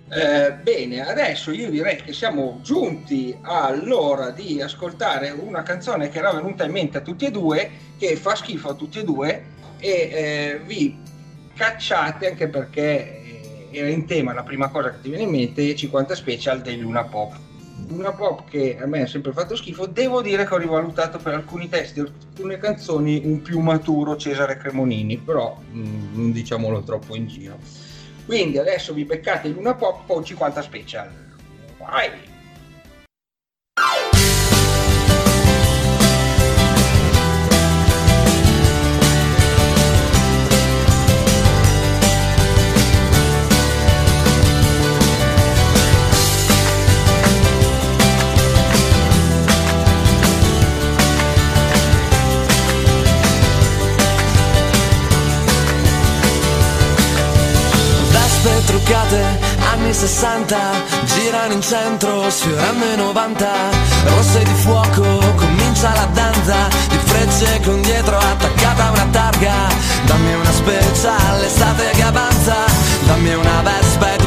[0.08, 6.32] Eh, bene, adesso io direi che siamo giunti all'ora di ascoltare una canzone che era
[6.32, 9.44] venuta in mente a tutti e due, che fa schifo a tutti e due
[9.78, 10.96] e eh, vi
[11.54, 15.74] cacciate anche perché eh, era in tema la prima cosa che ti viene in mente
[15.74, 17.36] 50 special dei Luna Pop
[17.88, 21.34] una pop che a me ha sempre fatto schifo, devo dire che ho rivalutato per
[21.34, 27.14] alcuni testi, alcune canzoni un più maturo Cesare Cremonini, però mh, mm, non diciamolo troppo
[27.14, 27.58] in giro.
[28.26, 31.08] Quindi adesso vi beccate in una pop con 50 special.
[31.78, 32.10] Vai!
[59.72, 60.56] Anni 60
[61.04, 63.46] girano in centro sfiorando i 90
[64.04, 65.02] rosse di fuoco
[65.36, 66.54] comincia la danza.
[66.88, 69.54] Di frecce con dietro attaccata a una targa.
[70.04, 72.54] Dammi una speciale estate che avanza.
[73.06, 74.25] Dammi una vespa e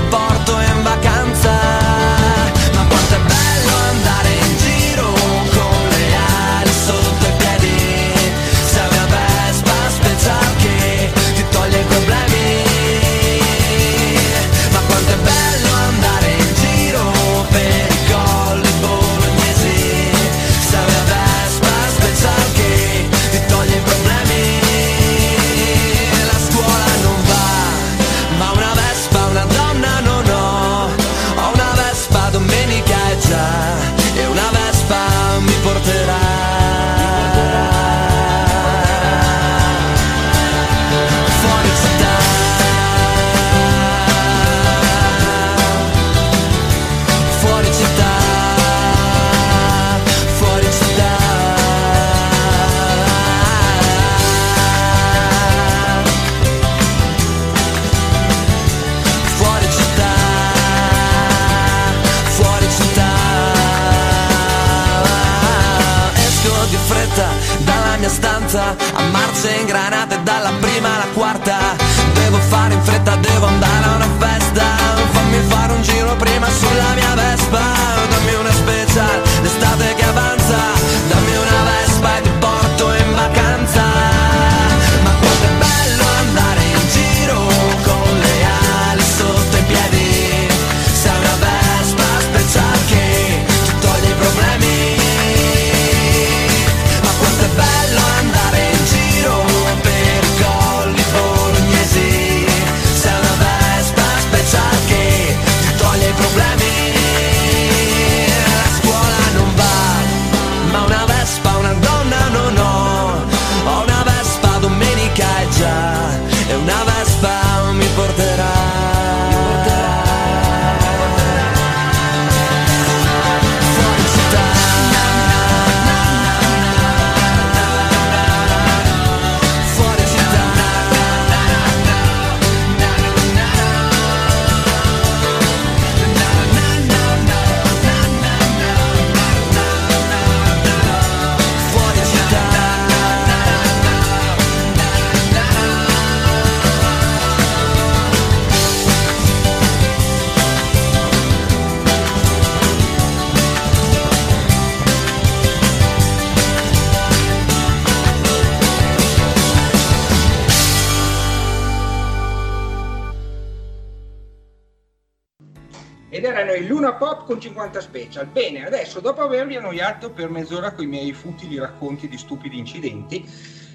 [169.70, 173.28] annoiato per mezz'ora con i miei futili racconti di stupidi incidenti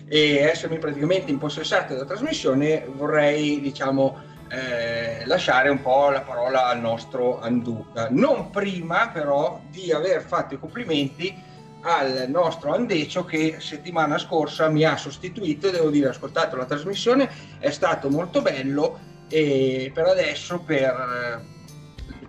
[0.06, 6.80] e essermi praticamente impossessato della trasmissione, vorrei, diciamo, eh, lasciare un po' la parola al
[6.80, 8.08] nostro Anduca.
[8.10, 11.34] Non prima, però, di aver fatto i complimenti
[11.82, 17.70] al nostro Andecio che settimana scorsa mi ha sostituito, devo dire, ascoltato la trasmissione, è
[17.70, 21.53] stato molto bello e per adesso, per eh,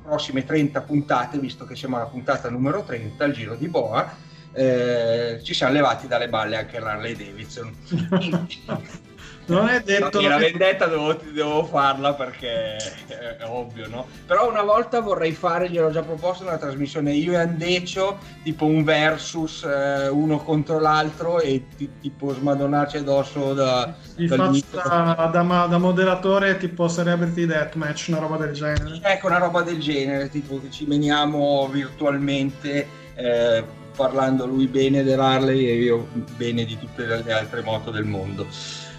[0.05, 4.15] prossime 30 puntate, visto che siamo alla puntata numero 30, il giro di Boa,
[4.53, 7.75] eh, ci siamo levati dalle balle anche l'Harley Davidson.
[9.47, 10.19] Non è detto...
[10.21, 12.75] la vendetta devo, devo farla perché
[13.07, 14.07] è, è ovvio, no?
[14.25, 18.83] Però una volta vorrei fare, gliel'ho già proposto una trasmissione io e Andecio, tipo un
[18.83, 26.57] versus eh, uno contro l'altro e ti- tipo smadonarci addosso da, da, da- da moderatore
[26.57, 28.99] tipo Celebrity Deathmatch, una roba del genere.
[29.01, 33.63] Ecco, una roba del genere, tipo che ci meniamo virtualmente eh,
[33.95, 38.47] parlando lui bene dell'Harley e io bene di tutte le altre moto del mondo.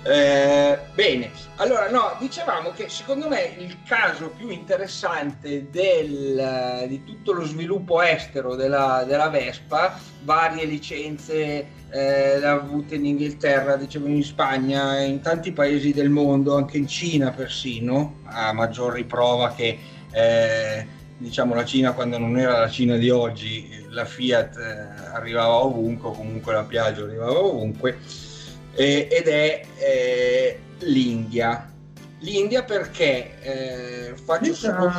[0.08, 7.32] Eh, bene, allora no, dicevamo che secondo me il caso più interessante del, di tutto
[7.32, 15.00] lo sviluppo estero della, della Vespa, varie licenze eh, avute in Inghilterra, dicevo in Spagna,
[15.00, 19.76] in tanti paesi del mondo, anche in Cina persino, a maggior riprova che
[20.12, 20.86] eh,
[21.18, 26.12] diciamo la Cina quando non era la Cina di oggi, la Fiat eh, arrivava ovunque,
[26.12, 27.98] comunque la Piaggio arrivava ovunque,
[28.76, 31.70] eh, ed è eh, l'India.
[32.20, 34.90] L'India perché eh, faccio solo...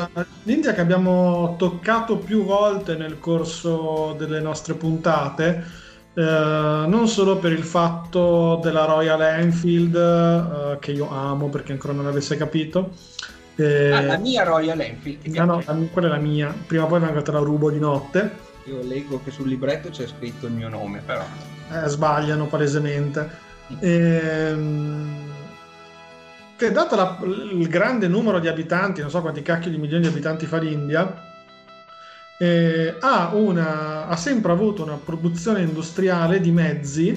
[0.44, 5.64] L'India, che abbiamo toccato più volte nel corso delle nostre puntate,
[6.14, 11.94] eh, non solo per il fatto della Royal Enfield, eh, che io amo perché ancora
[11.94, 12.92] non l'avesse capito.
[13.56, 15.26] eh, Ah, la mia Royal Enfield.
[15.36, 16.54] no, no, la- quella è la mia.
[16.66, 18.46] Prima o poi vengo te la rubo di notte.
[18.66, 21.24] Io leggo che sul libretto c'è scritto il mio nome, però.
[21.72, 23.46] Eh, sbagliano palesemente.
[23.80, 25.26] Ehm,
[26.56, 30.08] che dato la- il grande numero di abitanti, non so quanti cacchio di milioni di
[30.10, 31.24] abitanti fa l'India,
[32.40, 37.10] eh, ha, una- ha sempre avuto una produzione industriale di mezzi,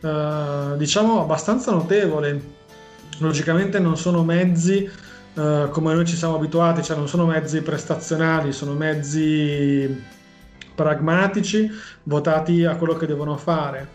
[0.00, 2.52] eh, diciamo, abbastanza notevole.
[3.18, 4.90] Logicamente non sono mezzi
[5.36, 10.02] eh, come noi ci siamo abituati, cioè non sono mezzi prestazionali, sono mezzi
[10.74, 11.68] pragmatici,
[12.04, 13.88] votati a quello che devono fare.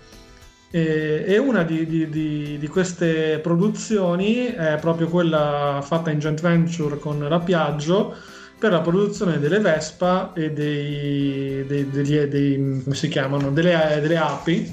[0.71, 6.39] E, e una di, di- di- di queste produzioni è proprio quella fatta in joint
[6.41, 8.13] venture con la Piaggio
[8.59, 13.49] per la produzione delle Vespa e dei, dei- degli- dei- come si chiamano?
[13.51, 14.71] delle, delle api,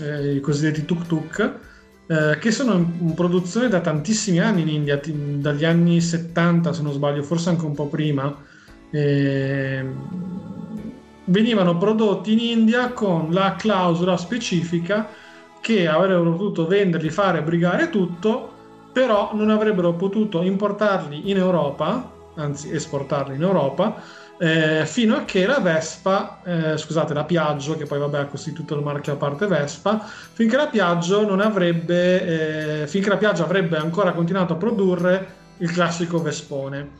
[0.00, 1.54] eh, i cosiddetti tuk tuk,
[2.08, 6.82] eh, che sono in, produzione da tantissimi anni in India, ti- dagli anni 70 se
[6.82, 8.36] non sbaglio, forse anche un po' prima.
[8.90, 9.94] Ehm,
[11.26, 15.08] venivano prodotti in India con la clausola specifica
[15.60, 18.52] che avrebbero potuto venderli, fare, brigare tutto,
[18.92, 24.02] però non avrebbero potuto importarli in Europa, anzi esportarli in Europa,
[24.38, 28.74] eh, fino a che la Vespa, eh, scusate, la Piaggio, che poi vabbè ha costituito
[28.74, 33.76] il marchio a parte Vespa, finché la Piaggio non avrebbe, eh, finché la Piaggio avrebbe
[33.76, 36.98] ancora continuato a produrre il classico Vespone.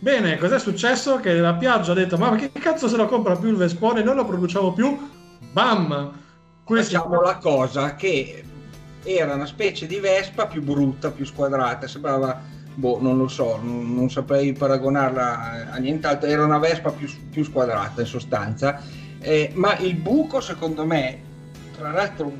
[0.00, 1.20] Bene, cos'è successo?
[1.20, 4.02] Che la Piaggio ha detto, ma che cazzo se lo compra più il Vespone?
[4.02, 5.08] Non lo produciamo più?
[5.52, 6.20] Bam!
[6.64, 6.96] Questo...
[6.96, 8.44] Facciamo la cosa che
[9.04, 12.40] era una specie di Vespa più brutta, più squadrata, sembrava,
[12.74, 17.44] boh, non lo so, non, non saprei paragonarla a nient'altro, era una Vespa più, più
[17.44, 18.80] squadrata in sostanza,
[19.18, 21.20] eh, ma il buco secondo me,
[21.76, 22.32] tra l'altro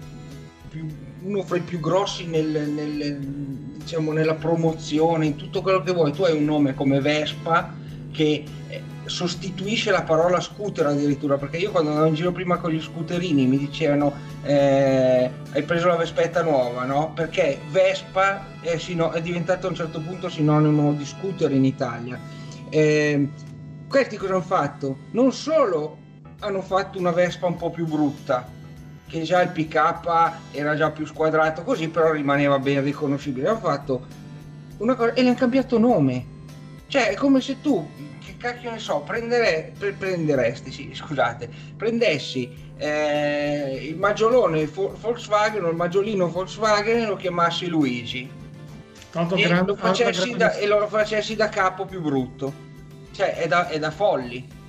[0.68, 0.87] più,
[1.23, 6.12] uno fra i più grossi nel, nel, diciamo, nella promozione, in tutto quello che vuoi,
[6.12, 7.75] tu hai un nome come Vespa
[8.12, 8.83] che eh,
[9.13, 13.47] sostituisce la parola scooter addirittura perché io quando andavo in giro prima con gli scooterini
[13.47, 17.13] mi dicevano eh, hai preso la Vespetta nuova no?
[17.15, 22.19] perché Vespa è, sino- è, diventato a un certo punto sinonimo di scooter in Italia
[22.71, 23.29] eh,
[23.87, 24.97] questi cosa hanno fatto?
[25.11, 25.99] non solo
[26.39, 28.49] hanno fatto una Vespa un po' più brutta
[29.07, 34.07] che già il up era già più squadrato così però rimaneva ben riconoscibile hanno fatto
[34.79, 36.25] una cosa e le hanno cambiato nome
[36.87, 37.87] cioè è come se tu
[38.43, 45.76] cacchio ne so, prendere, pre- prenderesti, sì, scusate, prendessi eh, il maggiolone Volkswagen o il
[45.76, 48.28] maggiolino Volkswagen e lo chiamassi Luigi.
[49.11, 52.70] Tanto e, grande, lo facessi da, e lo facessi da capo più brutto.
[53.12, 54.61] Cioè, è da, è da folli.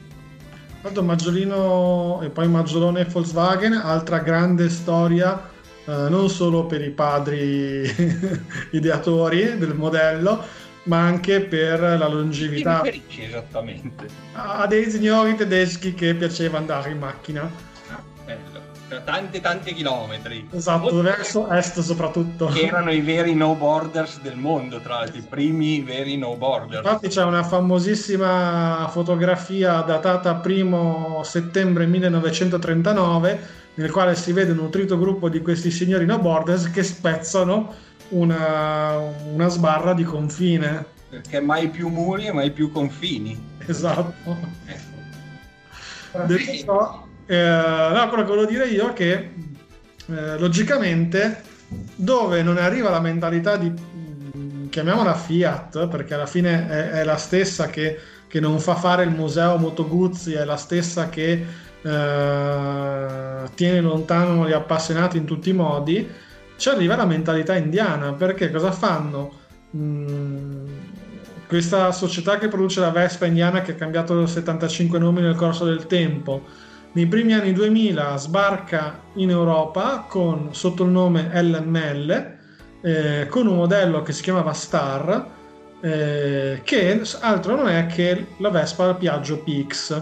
[0.81, 5.49] Tanto Maggiolino e poi Maggiolone Volkswagen, altra grande storia,
[5.85, 7.89] eh, non solo per i padri
[8.71, 10.43] ideatori del modello,
[10.83, 12.81] ma anche per la longevità.
[12.81, 14.07] Ti riferisci esattamente?
[14.33, 17.49] A dei signori tedeschi che piaceva andare in macchina.
[17.89, 18.61] Ah, bello.
[18.87, 20.47] Per tanti tanti chilometri.
[20.51, 22.47] Esatto, Oltre verso est soprattutto.
[22.47, 26.85] Che erano i veri no borders del mondo, tra l'altro, i primi veri no borders.
[26.85, 34.99] Infatti c'è una famosissima fotografia datata 1 settembre 1939 nel quale si vede un nutrito
[34.99, 37.73] gruppo di questi signori no borders che spezzano
[38.09, 38.97] una,
[39.33, 40.85] una sbarra di confine.
[41.09, 43.39] Perché mai più muri e mai più confini.
[43.65, 44.37] Esatto.
[44.65, 46.25] Ecco.
[46.25, 49.13] Detto ciò, eh, no, quello che volevo dire io è che
[50.05, 51.41] eh, logicamente
[51.95, 57.15] dove non arriva la mentalità di mm, chiamiamola Fiat perché alla fine è, è la
[57.17, 57.97] stessa che,
[58.27, 61.45] che, non fa fare il museo Moto Guzzi è la stessa che
[61.81, 66.07] eh, tiene lontano gli appassionati in tutti i modi
[66.63, 69.33] ci arriva la mentalità indiana, perché cosa fanno?
[69.75, 70.65] Mm,
[71.45, 75.87] questa società che produce la Vespa indiana che ha cambiato 75 nomi nel corso del
[75.87, 76.45] tempo,
[76.93, 82.37] nei primi anni 2000 sbarca in Europa con, sotto il nome LML,
[82.79, 85.31] eh, con un modello che si chiamava Star,
[85.81, 90.01] eh, che altro non è che la Vespa Piaggio PX.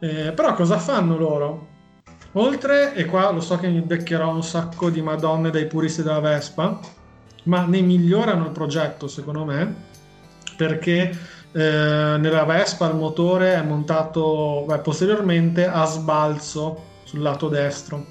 [0.00, 1.68] Eh, però cosa fanno loro?
[2.36, 6.18] Oltre, e qua lo so che mi beccherò un sacco di madonne dai puristi della
[6.18, 6.80] Vespa,
[7.44, 9.74] ma ne migliorano il progetto secondo me,
[10.56, 11.16] perché
[11.52, 18.04] eh, nella Vespa il motore è montato beh, posteriormente a sbalzo sul lato destro,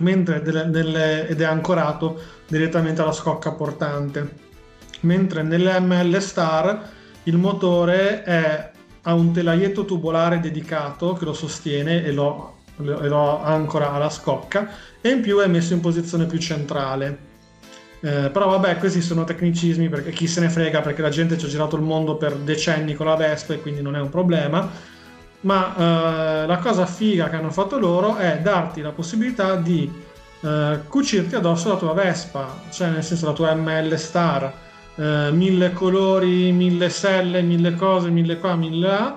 [0.00, 4.44] mentre delle, delle, ed è ancorato direttamente alla scocca portante.
[5.00, 6.90] Mentre nell'ML Star
[7.22, 13.92] il motore è, ha un telaietto tubolare dedicato che lo sostiene e lo lo ancora
[13.92, 14.68] alla scocca
[15.00, 17.34] e in più è messo in posizione più centrale.
[18.00, 21.46] Eh, però vabbè, questi sono tecnicismi perché chi se ne frega perché la gente ci
[21.46, 24.68] ha girato il mondo per decenni con la Vespa e quindi non è un problema.
[25.40, 29.90] Ma eh, la cosa figa che hanno fatto loro è darti la possibilità di
[30.40, 34.52] eh, cucirti addosso la tua Vespa, cioè nel senso la tua ML Star,
[34.94, 39.16] eh, mille colori, mille selle, mille cose, mille qua, mille là,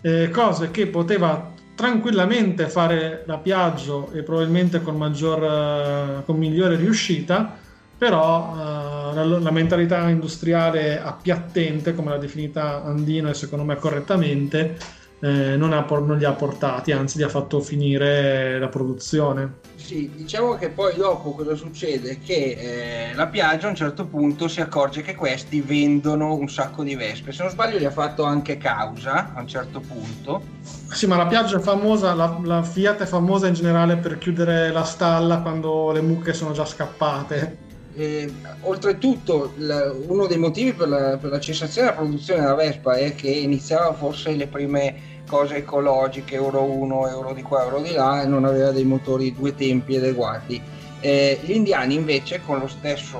[0.00, 1.49] eh, cose che poteva
[1.80, 7.56] tranquillamente fare la Piaggio e probabilmente con, maggior, eh, con migliore riuscita,
[7.96, 14.78] però uh, la, la, mentalità industriale appiattente, come l'ha definita Andino e secondo me correttamente,
[15.20, 19.58] eh, non, ha, non, li ha portati, anzi li ha fatto finire la produzione.
[19.76, 22.18] Sì, diciamo che poi dopo cosa succede?
[22.18, 26.82] Che eh, la Piaggio a un certo punto si accorge che questi vendono un sacco
[26.82, 27.32] di vespe.
[27.32, 30.42] Se non sbaglio gli ha fatto anche causa a un certo punto.
[30.90, 34.70] Sì, ma la Piaggio è famosa, la, la Fiat è famosa in generale per chiudere
[34.72, 37.68] la stalla quando le mucche sono già scappate.
[37.94, 42.94] Eh, oltretutto, la, uno dei motivi per la, per la, cessazione della produzione della Vespa
[42.94, 47.92] è che iniziava forse le prime cose ecologiche, Euro 1, Euro di qua, Euro di
[47.92, 50.60] là, e non aveva dei motori due tempi adeguati.
[50.98, 53.18] Eh, gli indiani invece con lo stesso,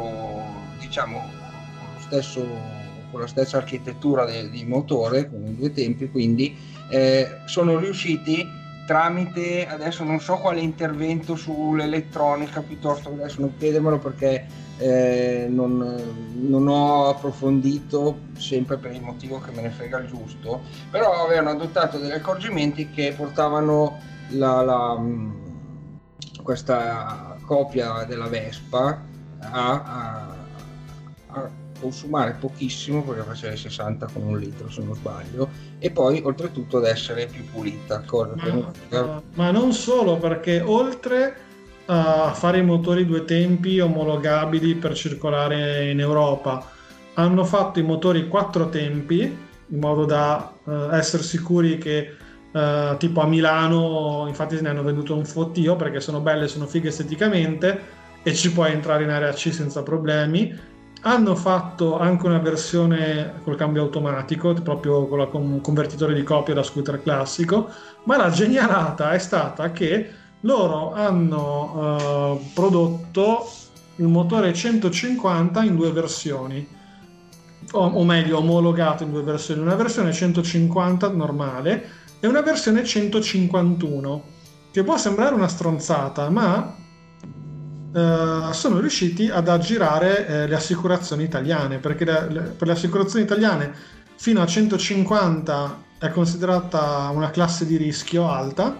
[0.81, 1.19] diciamo,
[1.79, 2.79] con lo stesso
[3.11, 6.57] con la stessa architettura di motore, con due tempi, quindi
[6.91, 8.47] eh, sono riusciti
[8.87, 14.47] tramite, adesso non so quale intervento sull'elettronica, piuttosto adesso non chiedermelo perché
[14.81, 20.63] eh, non, non, ho approfondito sempre per il motivo che me ne frega il giusto,
[20.91, 24.01] però avevano adottato degli accorgimenti che portavano
[24.31, 24.99] la, la,
[26.43, 29.03] questa copia della Vespa
[29.41, 30.37] a, a,
[31.27, 36.77] a consumare pochissimo perché faceva 60 con un litro se non sbaglio e poi oltretutto
[36.77, 38.03] ad essere più pulita
[38.91, 41.49] ma, ma non solo perché oltre
[41.93, 46.65] a fare i motori due tempi omologabili per circolare in Europa.
[47.15, 52.15] Hanno fatto i motori quattro tempi in modo da uh, essere sicuri che
[52.53, 56.67] uh, tipo a Milano infatti se ne hanno venduto un fottio perché sono belle sono
[56.67, 60.57] fighe esteticamente e ci puoi entrare in area C senza problemi.
[61.03, 66.63] Hanno fatto anche una versione col cambio automatico, proprio con il convertitore di copia da
[66.63, 67.69] scooter classico,
[68.05, 73.51] ma la genialata è stata che loro hanno uh, prodotto
[73.97, 76.67] il motore 150 in due versioni,
[77.73, 81.89] o, o, meglio omologato in due versioni, una versione 150 normale
[82.21, 84.25] e una versione 151,
[84.71, 86.77] che può sembrare una stronzata, ma
[87.93, 93.25] Uh, sono riusciti ad aggirare eh, le assicurazioni italiane perché le, le, per le assicurazioni
[93.25, 93.75] italiane
[94.15, 98.79] fino a 150 è considerata una classe di rischio alta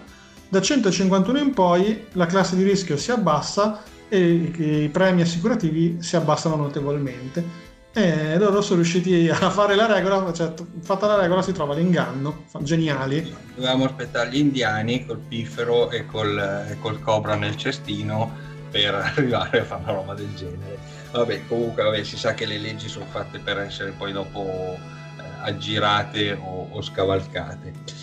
[0.51, 6.17] da 151 in poi la classe di rischio si abbassa e i, premi assicurativi si
[6.17, 11.53] abbassano notevolmente e loro sono riusciti a fare la regola, cioè fatta la regola si
[11.53, 13.33] trova l'inganno, geniali.
[13.55, 18.29] Dovevamo aspettare gli indiani col piffero e col, col cobra nel cestino
[18.69, 20.77] per arrivare a fare una roba del genere.
[21.11, 25.23] Vabbè, comunque vabbè, si sa che le leggi sono fatte per essere poi dopo eh,
[25.43, 28.00] aggirate o, o scavalcate.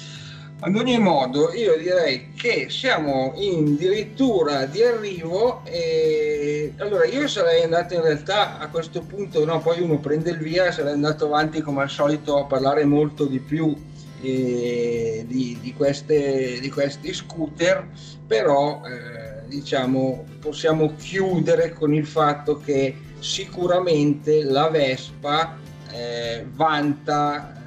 [0.60, 7.62] Ad ogni modo, io direi che siamo in dirittura di arrivo e allora io sarei
[7.62, 11.60] andato in realtà a questo punto, no, poi uno prende il via, sarei andato avanti
[11.60, 13.72] come al solito a parlare molto di più
[14.20, 17.86] eh, di, di, queste, di questi scooter,
[18.26, 25.56] però eh, diciamo, possiamo chiudere con il fatto che sicuramente la Vespa
[25.92, 27.57] eh, vanta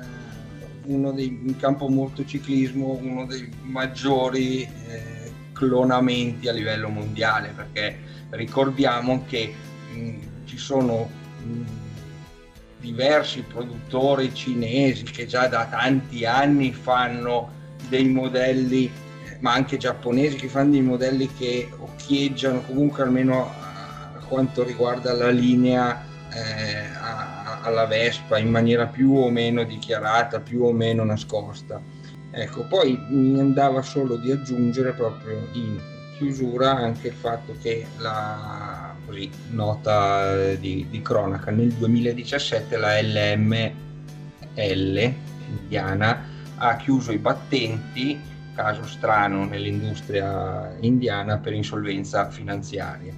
[0.84, 7.98] dei, in campo motociclismo uno dei maggiori eh, clonamenti a livello mondiale perché
[8.32, 9.54] ricordiamo che
[9.94, 11.10] mh, ci sono
[11.44, 11.62] mh,
[12.80, 18.92] diversi produttori cinesi che già da tanti anni fanno dei modelli
[19.40, 25.30] ma anche giapponesi che fanno dei modelli che occhieggiano comunque almeno a, quanto riguarda la
[25.30, 31.82] linea eh, a, alla Vespa in maniera più o meno dichiarata, più o meno nascosta.
[32.32, 35.80] Ecco, poi mi andava solo di aggiungere proprio in
[36.18, 43.74] chiusura anche il fatto che la così, nota di, di cronaca nel 2017 la LML
[44.56, 48.20] indiana ha chiuso i battenti
[48.54, 53.14] caso strano nell'industria indiana per insolvenza finanziaria.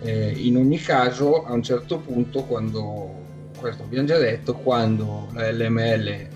[0.00, 3.17] Eh, in ogni caso, a un certo punto, quando,
[3.58, 6.28] questo abbiamo già detto, quando la LML eh,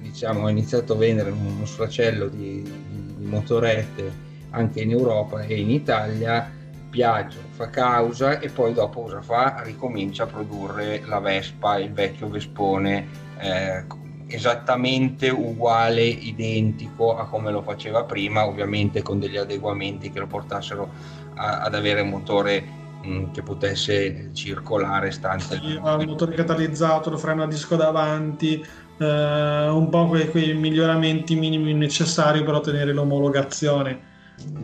[0.00, 5.60] diciamo, ha iniziato a vendere uno sfracello di, di, di motorette anche in Europa e
[5.60, 6.58] in Italia,
[6.90, 9.62] Piaggio fa causa e poi dopo cosa fa?
[9.64, 13.06] Ricomincia a produrre la Vespa, il vecchio Vespone
[13.38, 13.84] eh,
[14.26, 20.90] esattamente uguale, identico a come lo faceva prima, ovviamente con degli adeguamenti che lo portassero
[21.34, 27.18] a, ad avere un motore mh, che potesse circolare stante sì, il motore catalizzato, lo
[27.18, 28.64] freno a disco davanti,
[28.98, 34.08] eh, un po' quei, quei, miglioramenti minimi necessari per ottenere l'omologazione.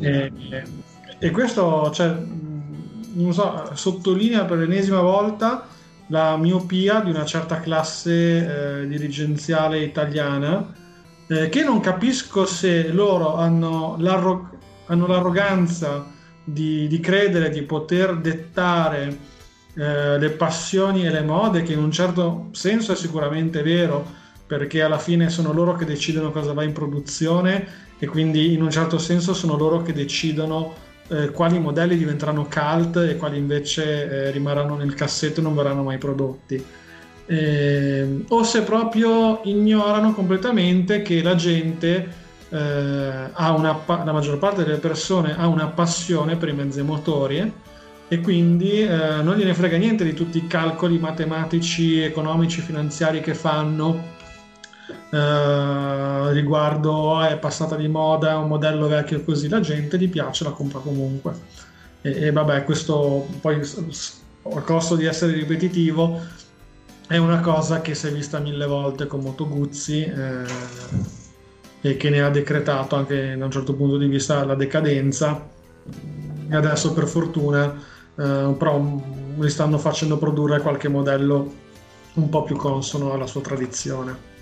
[0.00, 0.32] E,
[1.18, 2.14] e, questo cioè,
[3.12, 5.66] non so, sottolinea per l'ennesima volta
[6.08, 10.72] la miopia di una certa classe eh, dirigenziale italiana
[11.26, 14.50] eh, che non capisco se loro hanno, l'arro-
[14.86, 16.14] hanno l'arroganza
[16.48, 19.18] di, di, credere di poter dettare
[19.74, 24.06] eh, le passioni e le mode, che in un certo senso è sicuramente vero,
[24.46, 28.70] perché alla fine sono loro che decidono cosa va in produzione e quindi in un
[28.70, 30.74] certo senso sono loro che decidono
[31.08, 35.82] eh, quali modelli diventeranno cult e quali invece eh, rimarranno nel cassetto e non verranno
[35.82, 36.64] mai prodotti.
[37.28, 44.78] Eh, o se proprio ignorano completamente che la gente eh, una, la maggior parte delle
[44.78, 47.52] persone ha una passione per i mezzi motori
[48.08, 53.34] e quindi eh, non gliene frega niente di tutti i calcoli matematici, economici, finanziari che
[53.34, 54.14] fanno
[55.10, 60.44] eh, riguardo ah, è passata di moda, un modello vecchio così, la gente gli piace,
[60.44, 61.34] la compra comunque.
[62.02, 63.60] E, e vabbè, questo poi
[64.54, 66.20] a costo di essere ripetitivo
[67.08, 70.44] è una cosa che si è vista mille volte con Moto Guzzi eh,
[71.90, 75.48] e che ne ha decretato anche da un certo punto di vista la decadenza
[76.48, 77.74] e adesso per fortuna
[78.18, 79.00] eh, però
[79.38, 81.64] li stanno facendo produrre qualche modello
[82.14, 84.34] un po' più consono alla sua tradizione.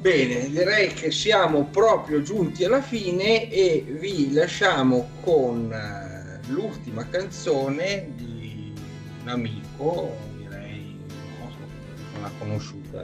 [0.00, 8.12] Bene, direi che siamo proprio giunti alla fine e vi lasciamo con eh, l'ultima canzone
[8.14, 8.72] di
[9.22, 10.96] un amico, direi
[12.12, 13.02] non l'ha conosciuta,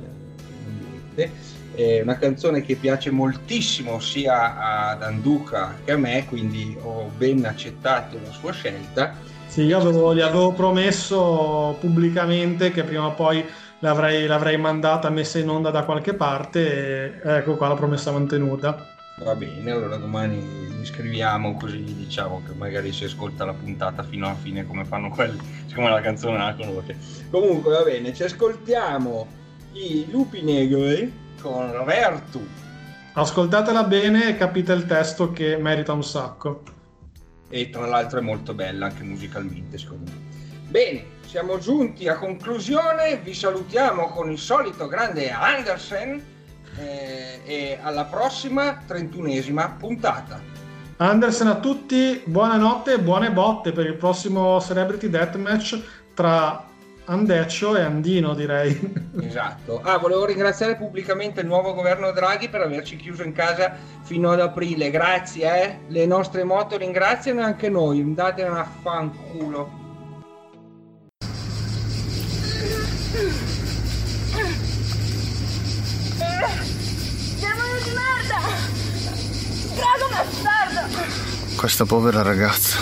[1.75, 7.45] è una canzone che piace moltissimo sia ad Anduca che a me, quindi ho ben
[7.45, 9.15] accettato la sua scelta.
[9.47, 13.45] Sì, io avevo, gli avevo promesso pubblicamente che prima o poi
[13.81, 18.87] l'avrei, l'avrei mandata messa in onda da qualche parte e ecco qua la promessa mantenuta.
[19.23, 24.27] Va bene, allora domani gli scriviamo così diciamo che magari si ascolta la puntata fino
[24.27, 26.97] alla fine come fanno quelli, siccome la canzone la conosce.
[27.31, 29.27] Comunque va bene, ci ascoltiamo
[29.75, 31.13] i lupi negri
[31.43, 32.41] con Roberto.
[33.15, 36.63] Ascoltatela bene e capite il testo che merita un sacco.
[37.51, 40.31] E tra l'altro è molto bella anche musicalmente secondo me.
[40.69, 46.23] Bene, siamo giunti a conclusione, vi salutiamo con il solito grande Andersen
[46.79, 50.41] eh, e alla prossima trentunesima puntata.
[50.97, 55.83] Andersen a tutti, buonanotte e buone botte per il prossimo Celebrity Deathmatch
[56.15, 56.71] tra
[57.05, 59.11] Andeccio e Andino direi.
[59.23, 59.81] Esatto.
[59.83, 64.41] Ah, volevo ringraziare pubblicamente il nuovo governo Draghi per averci chiuso in casa fino ad
[64.41, 64.91] aprile.
[64.91, 65.79] Grazie, eh.
[65.89, 68.01] Le nostre moto ringraziano anche noi.
[68.01, 69.81] Andate a fanculo.
[77.41, 78.39] Demone di merda!
[79.75, 81.57] Drago bastardo!
[81.57, 82.81] Questa povera ragazza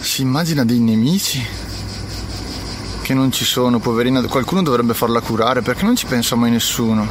[0.00, 1.67] si immagina dei nemici
[3.08, 4.20] che non ci sono, poverina.
[4.20, 7.08] Qualcuno dovrebbe farla curare, perché non ci pensa mai nessuno?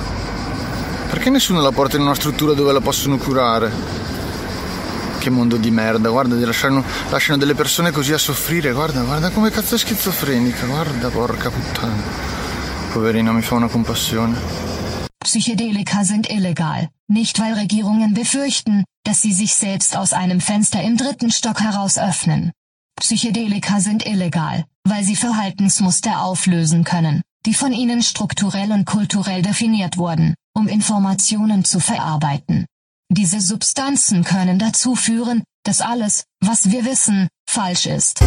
[1.09, 3.71] Perché nessuno la porta in una struttura dove la possono curare?
[5.17, 9.49] Che mondo di merda, guarda, lasciano, lasciano delle persone così a soffrire, guarda, guarda come
[9.49, 12.03] cazzo è schizofrenica, guarda, porca puttana.
[12.91, 14.37] Poverina, mi fa una compassione.
[15.17, 20.95] Psychedelika sind illegal, nicht weil Regierungen befürchten, dass sie sich selbst aus einem Fenster im
[20.95, 22.51] dritten Stock heraus öffnen.
[22.99, 29.97] Psychedelika sind illegal, weil sie Verhaltensmuster auflösen können, die von ihnen strukturell und kulturell definiert
[29.97, 32.65] wurden, um Informationen zu verarbeiten.
[33.09, 38.21] Diese Substanzen können dazu führen, dass alles, was wir wissen, falsch ist.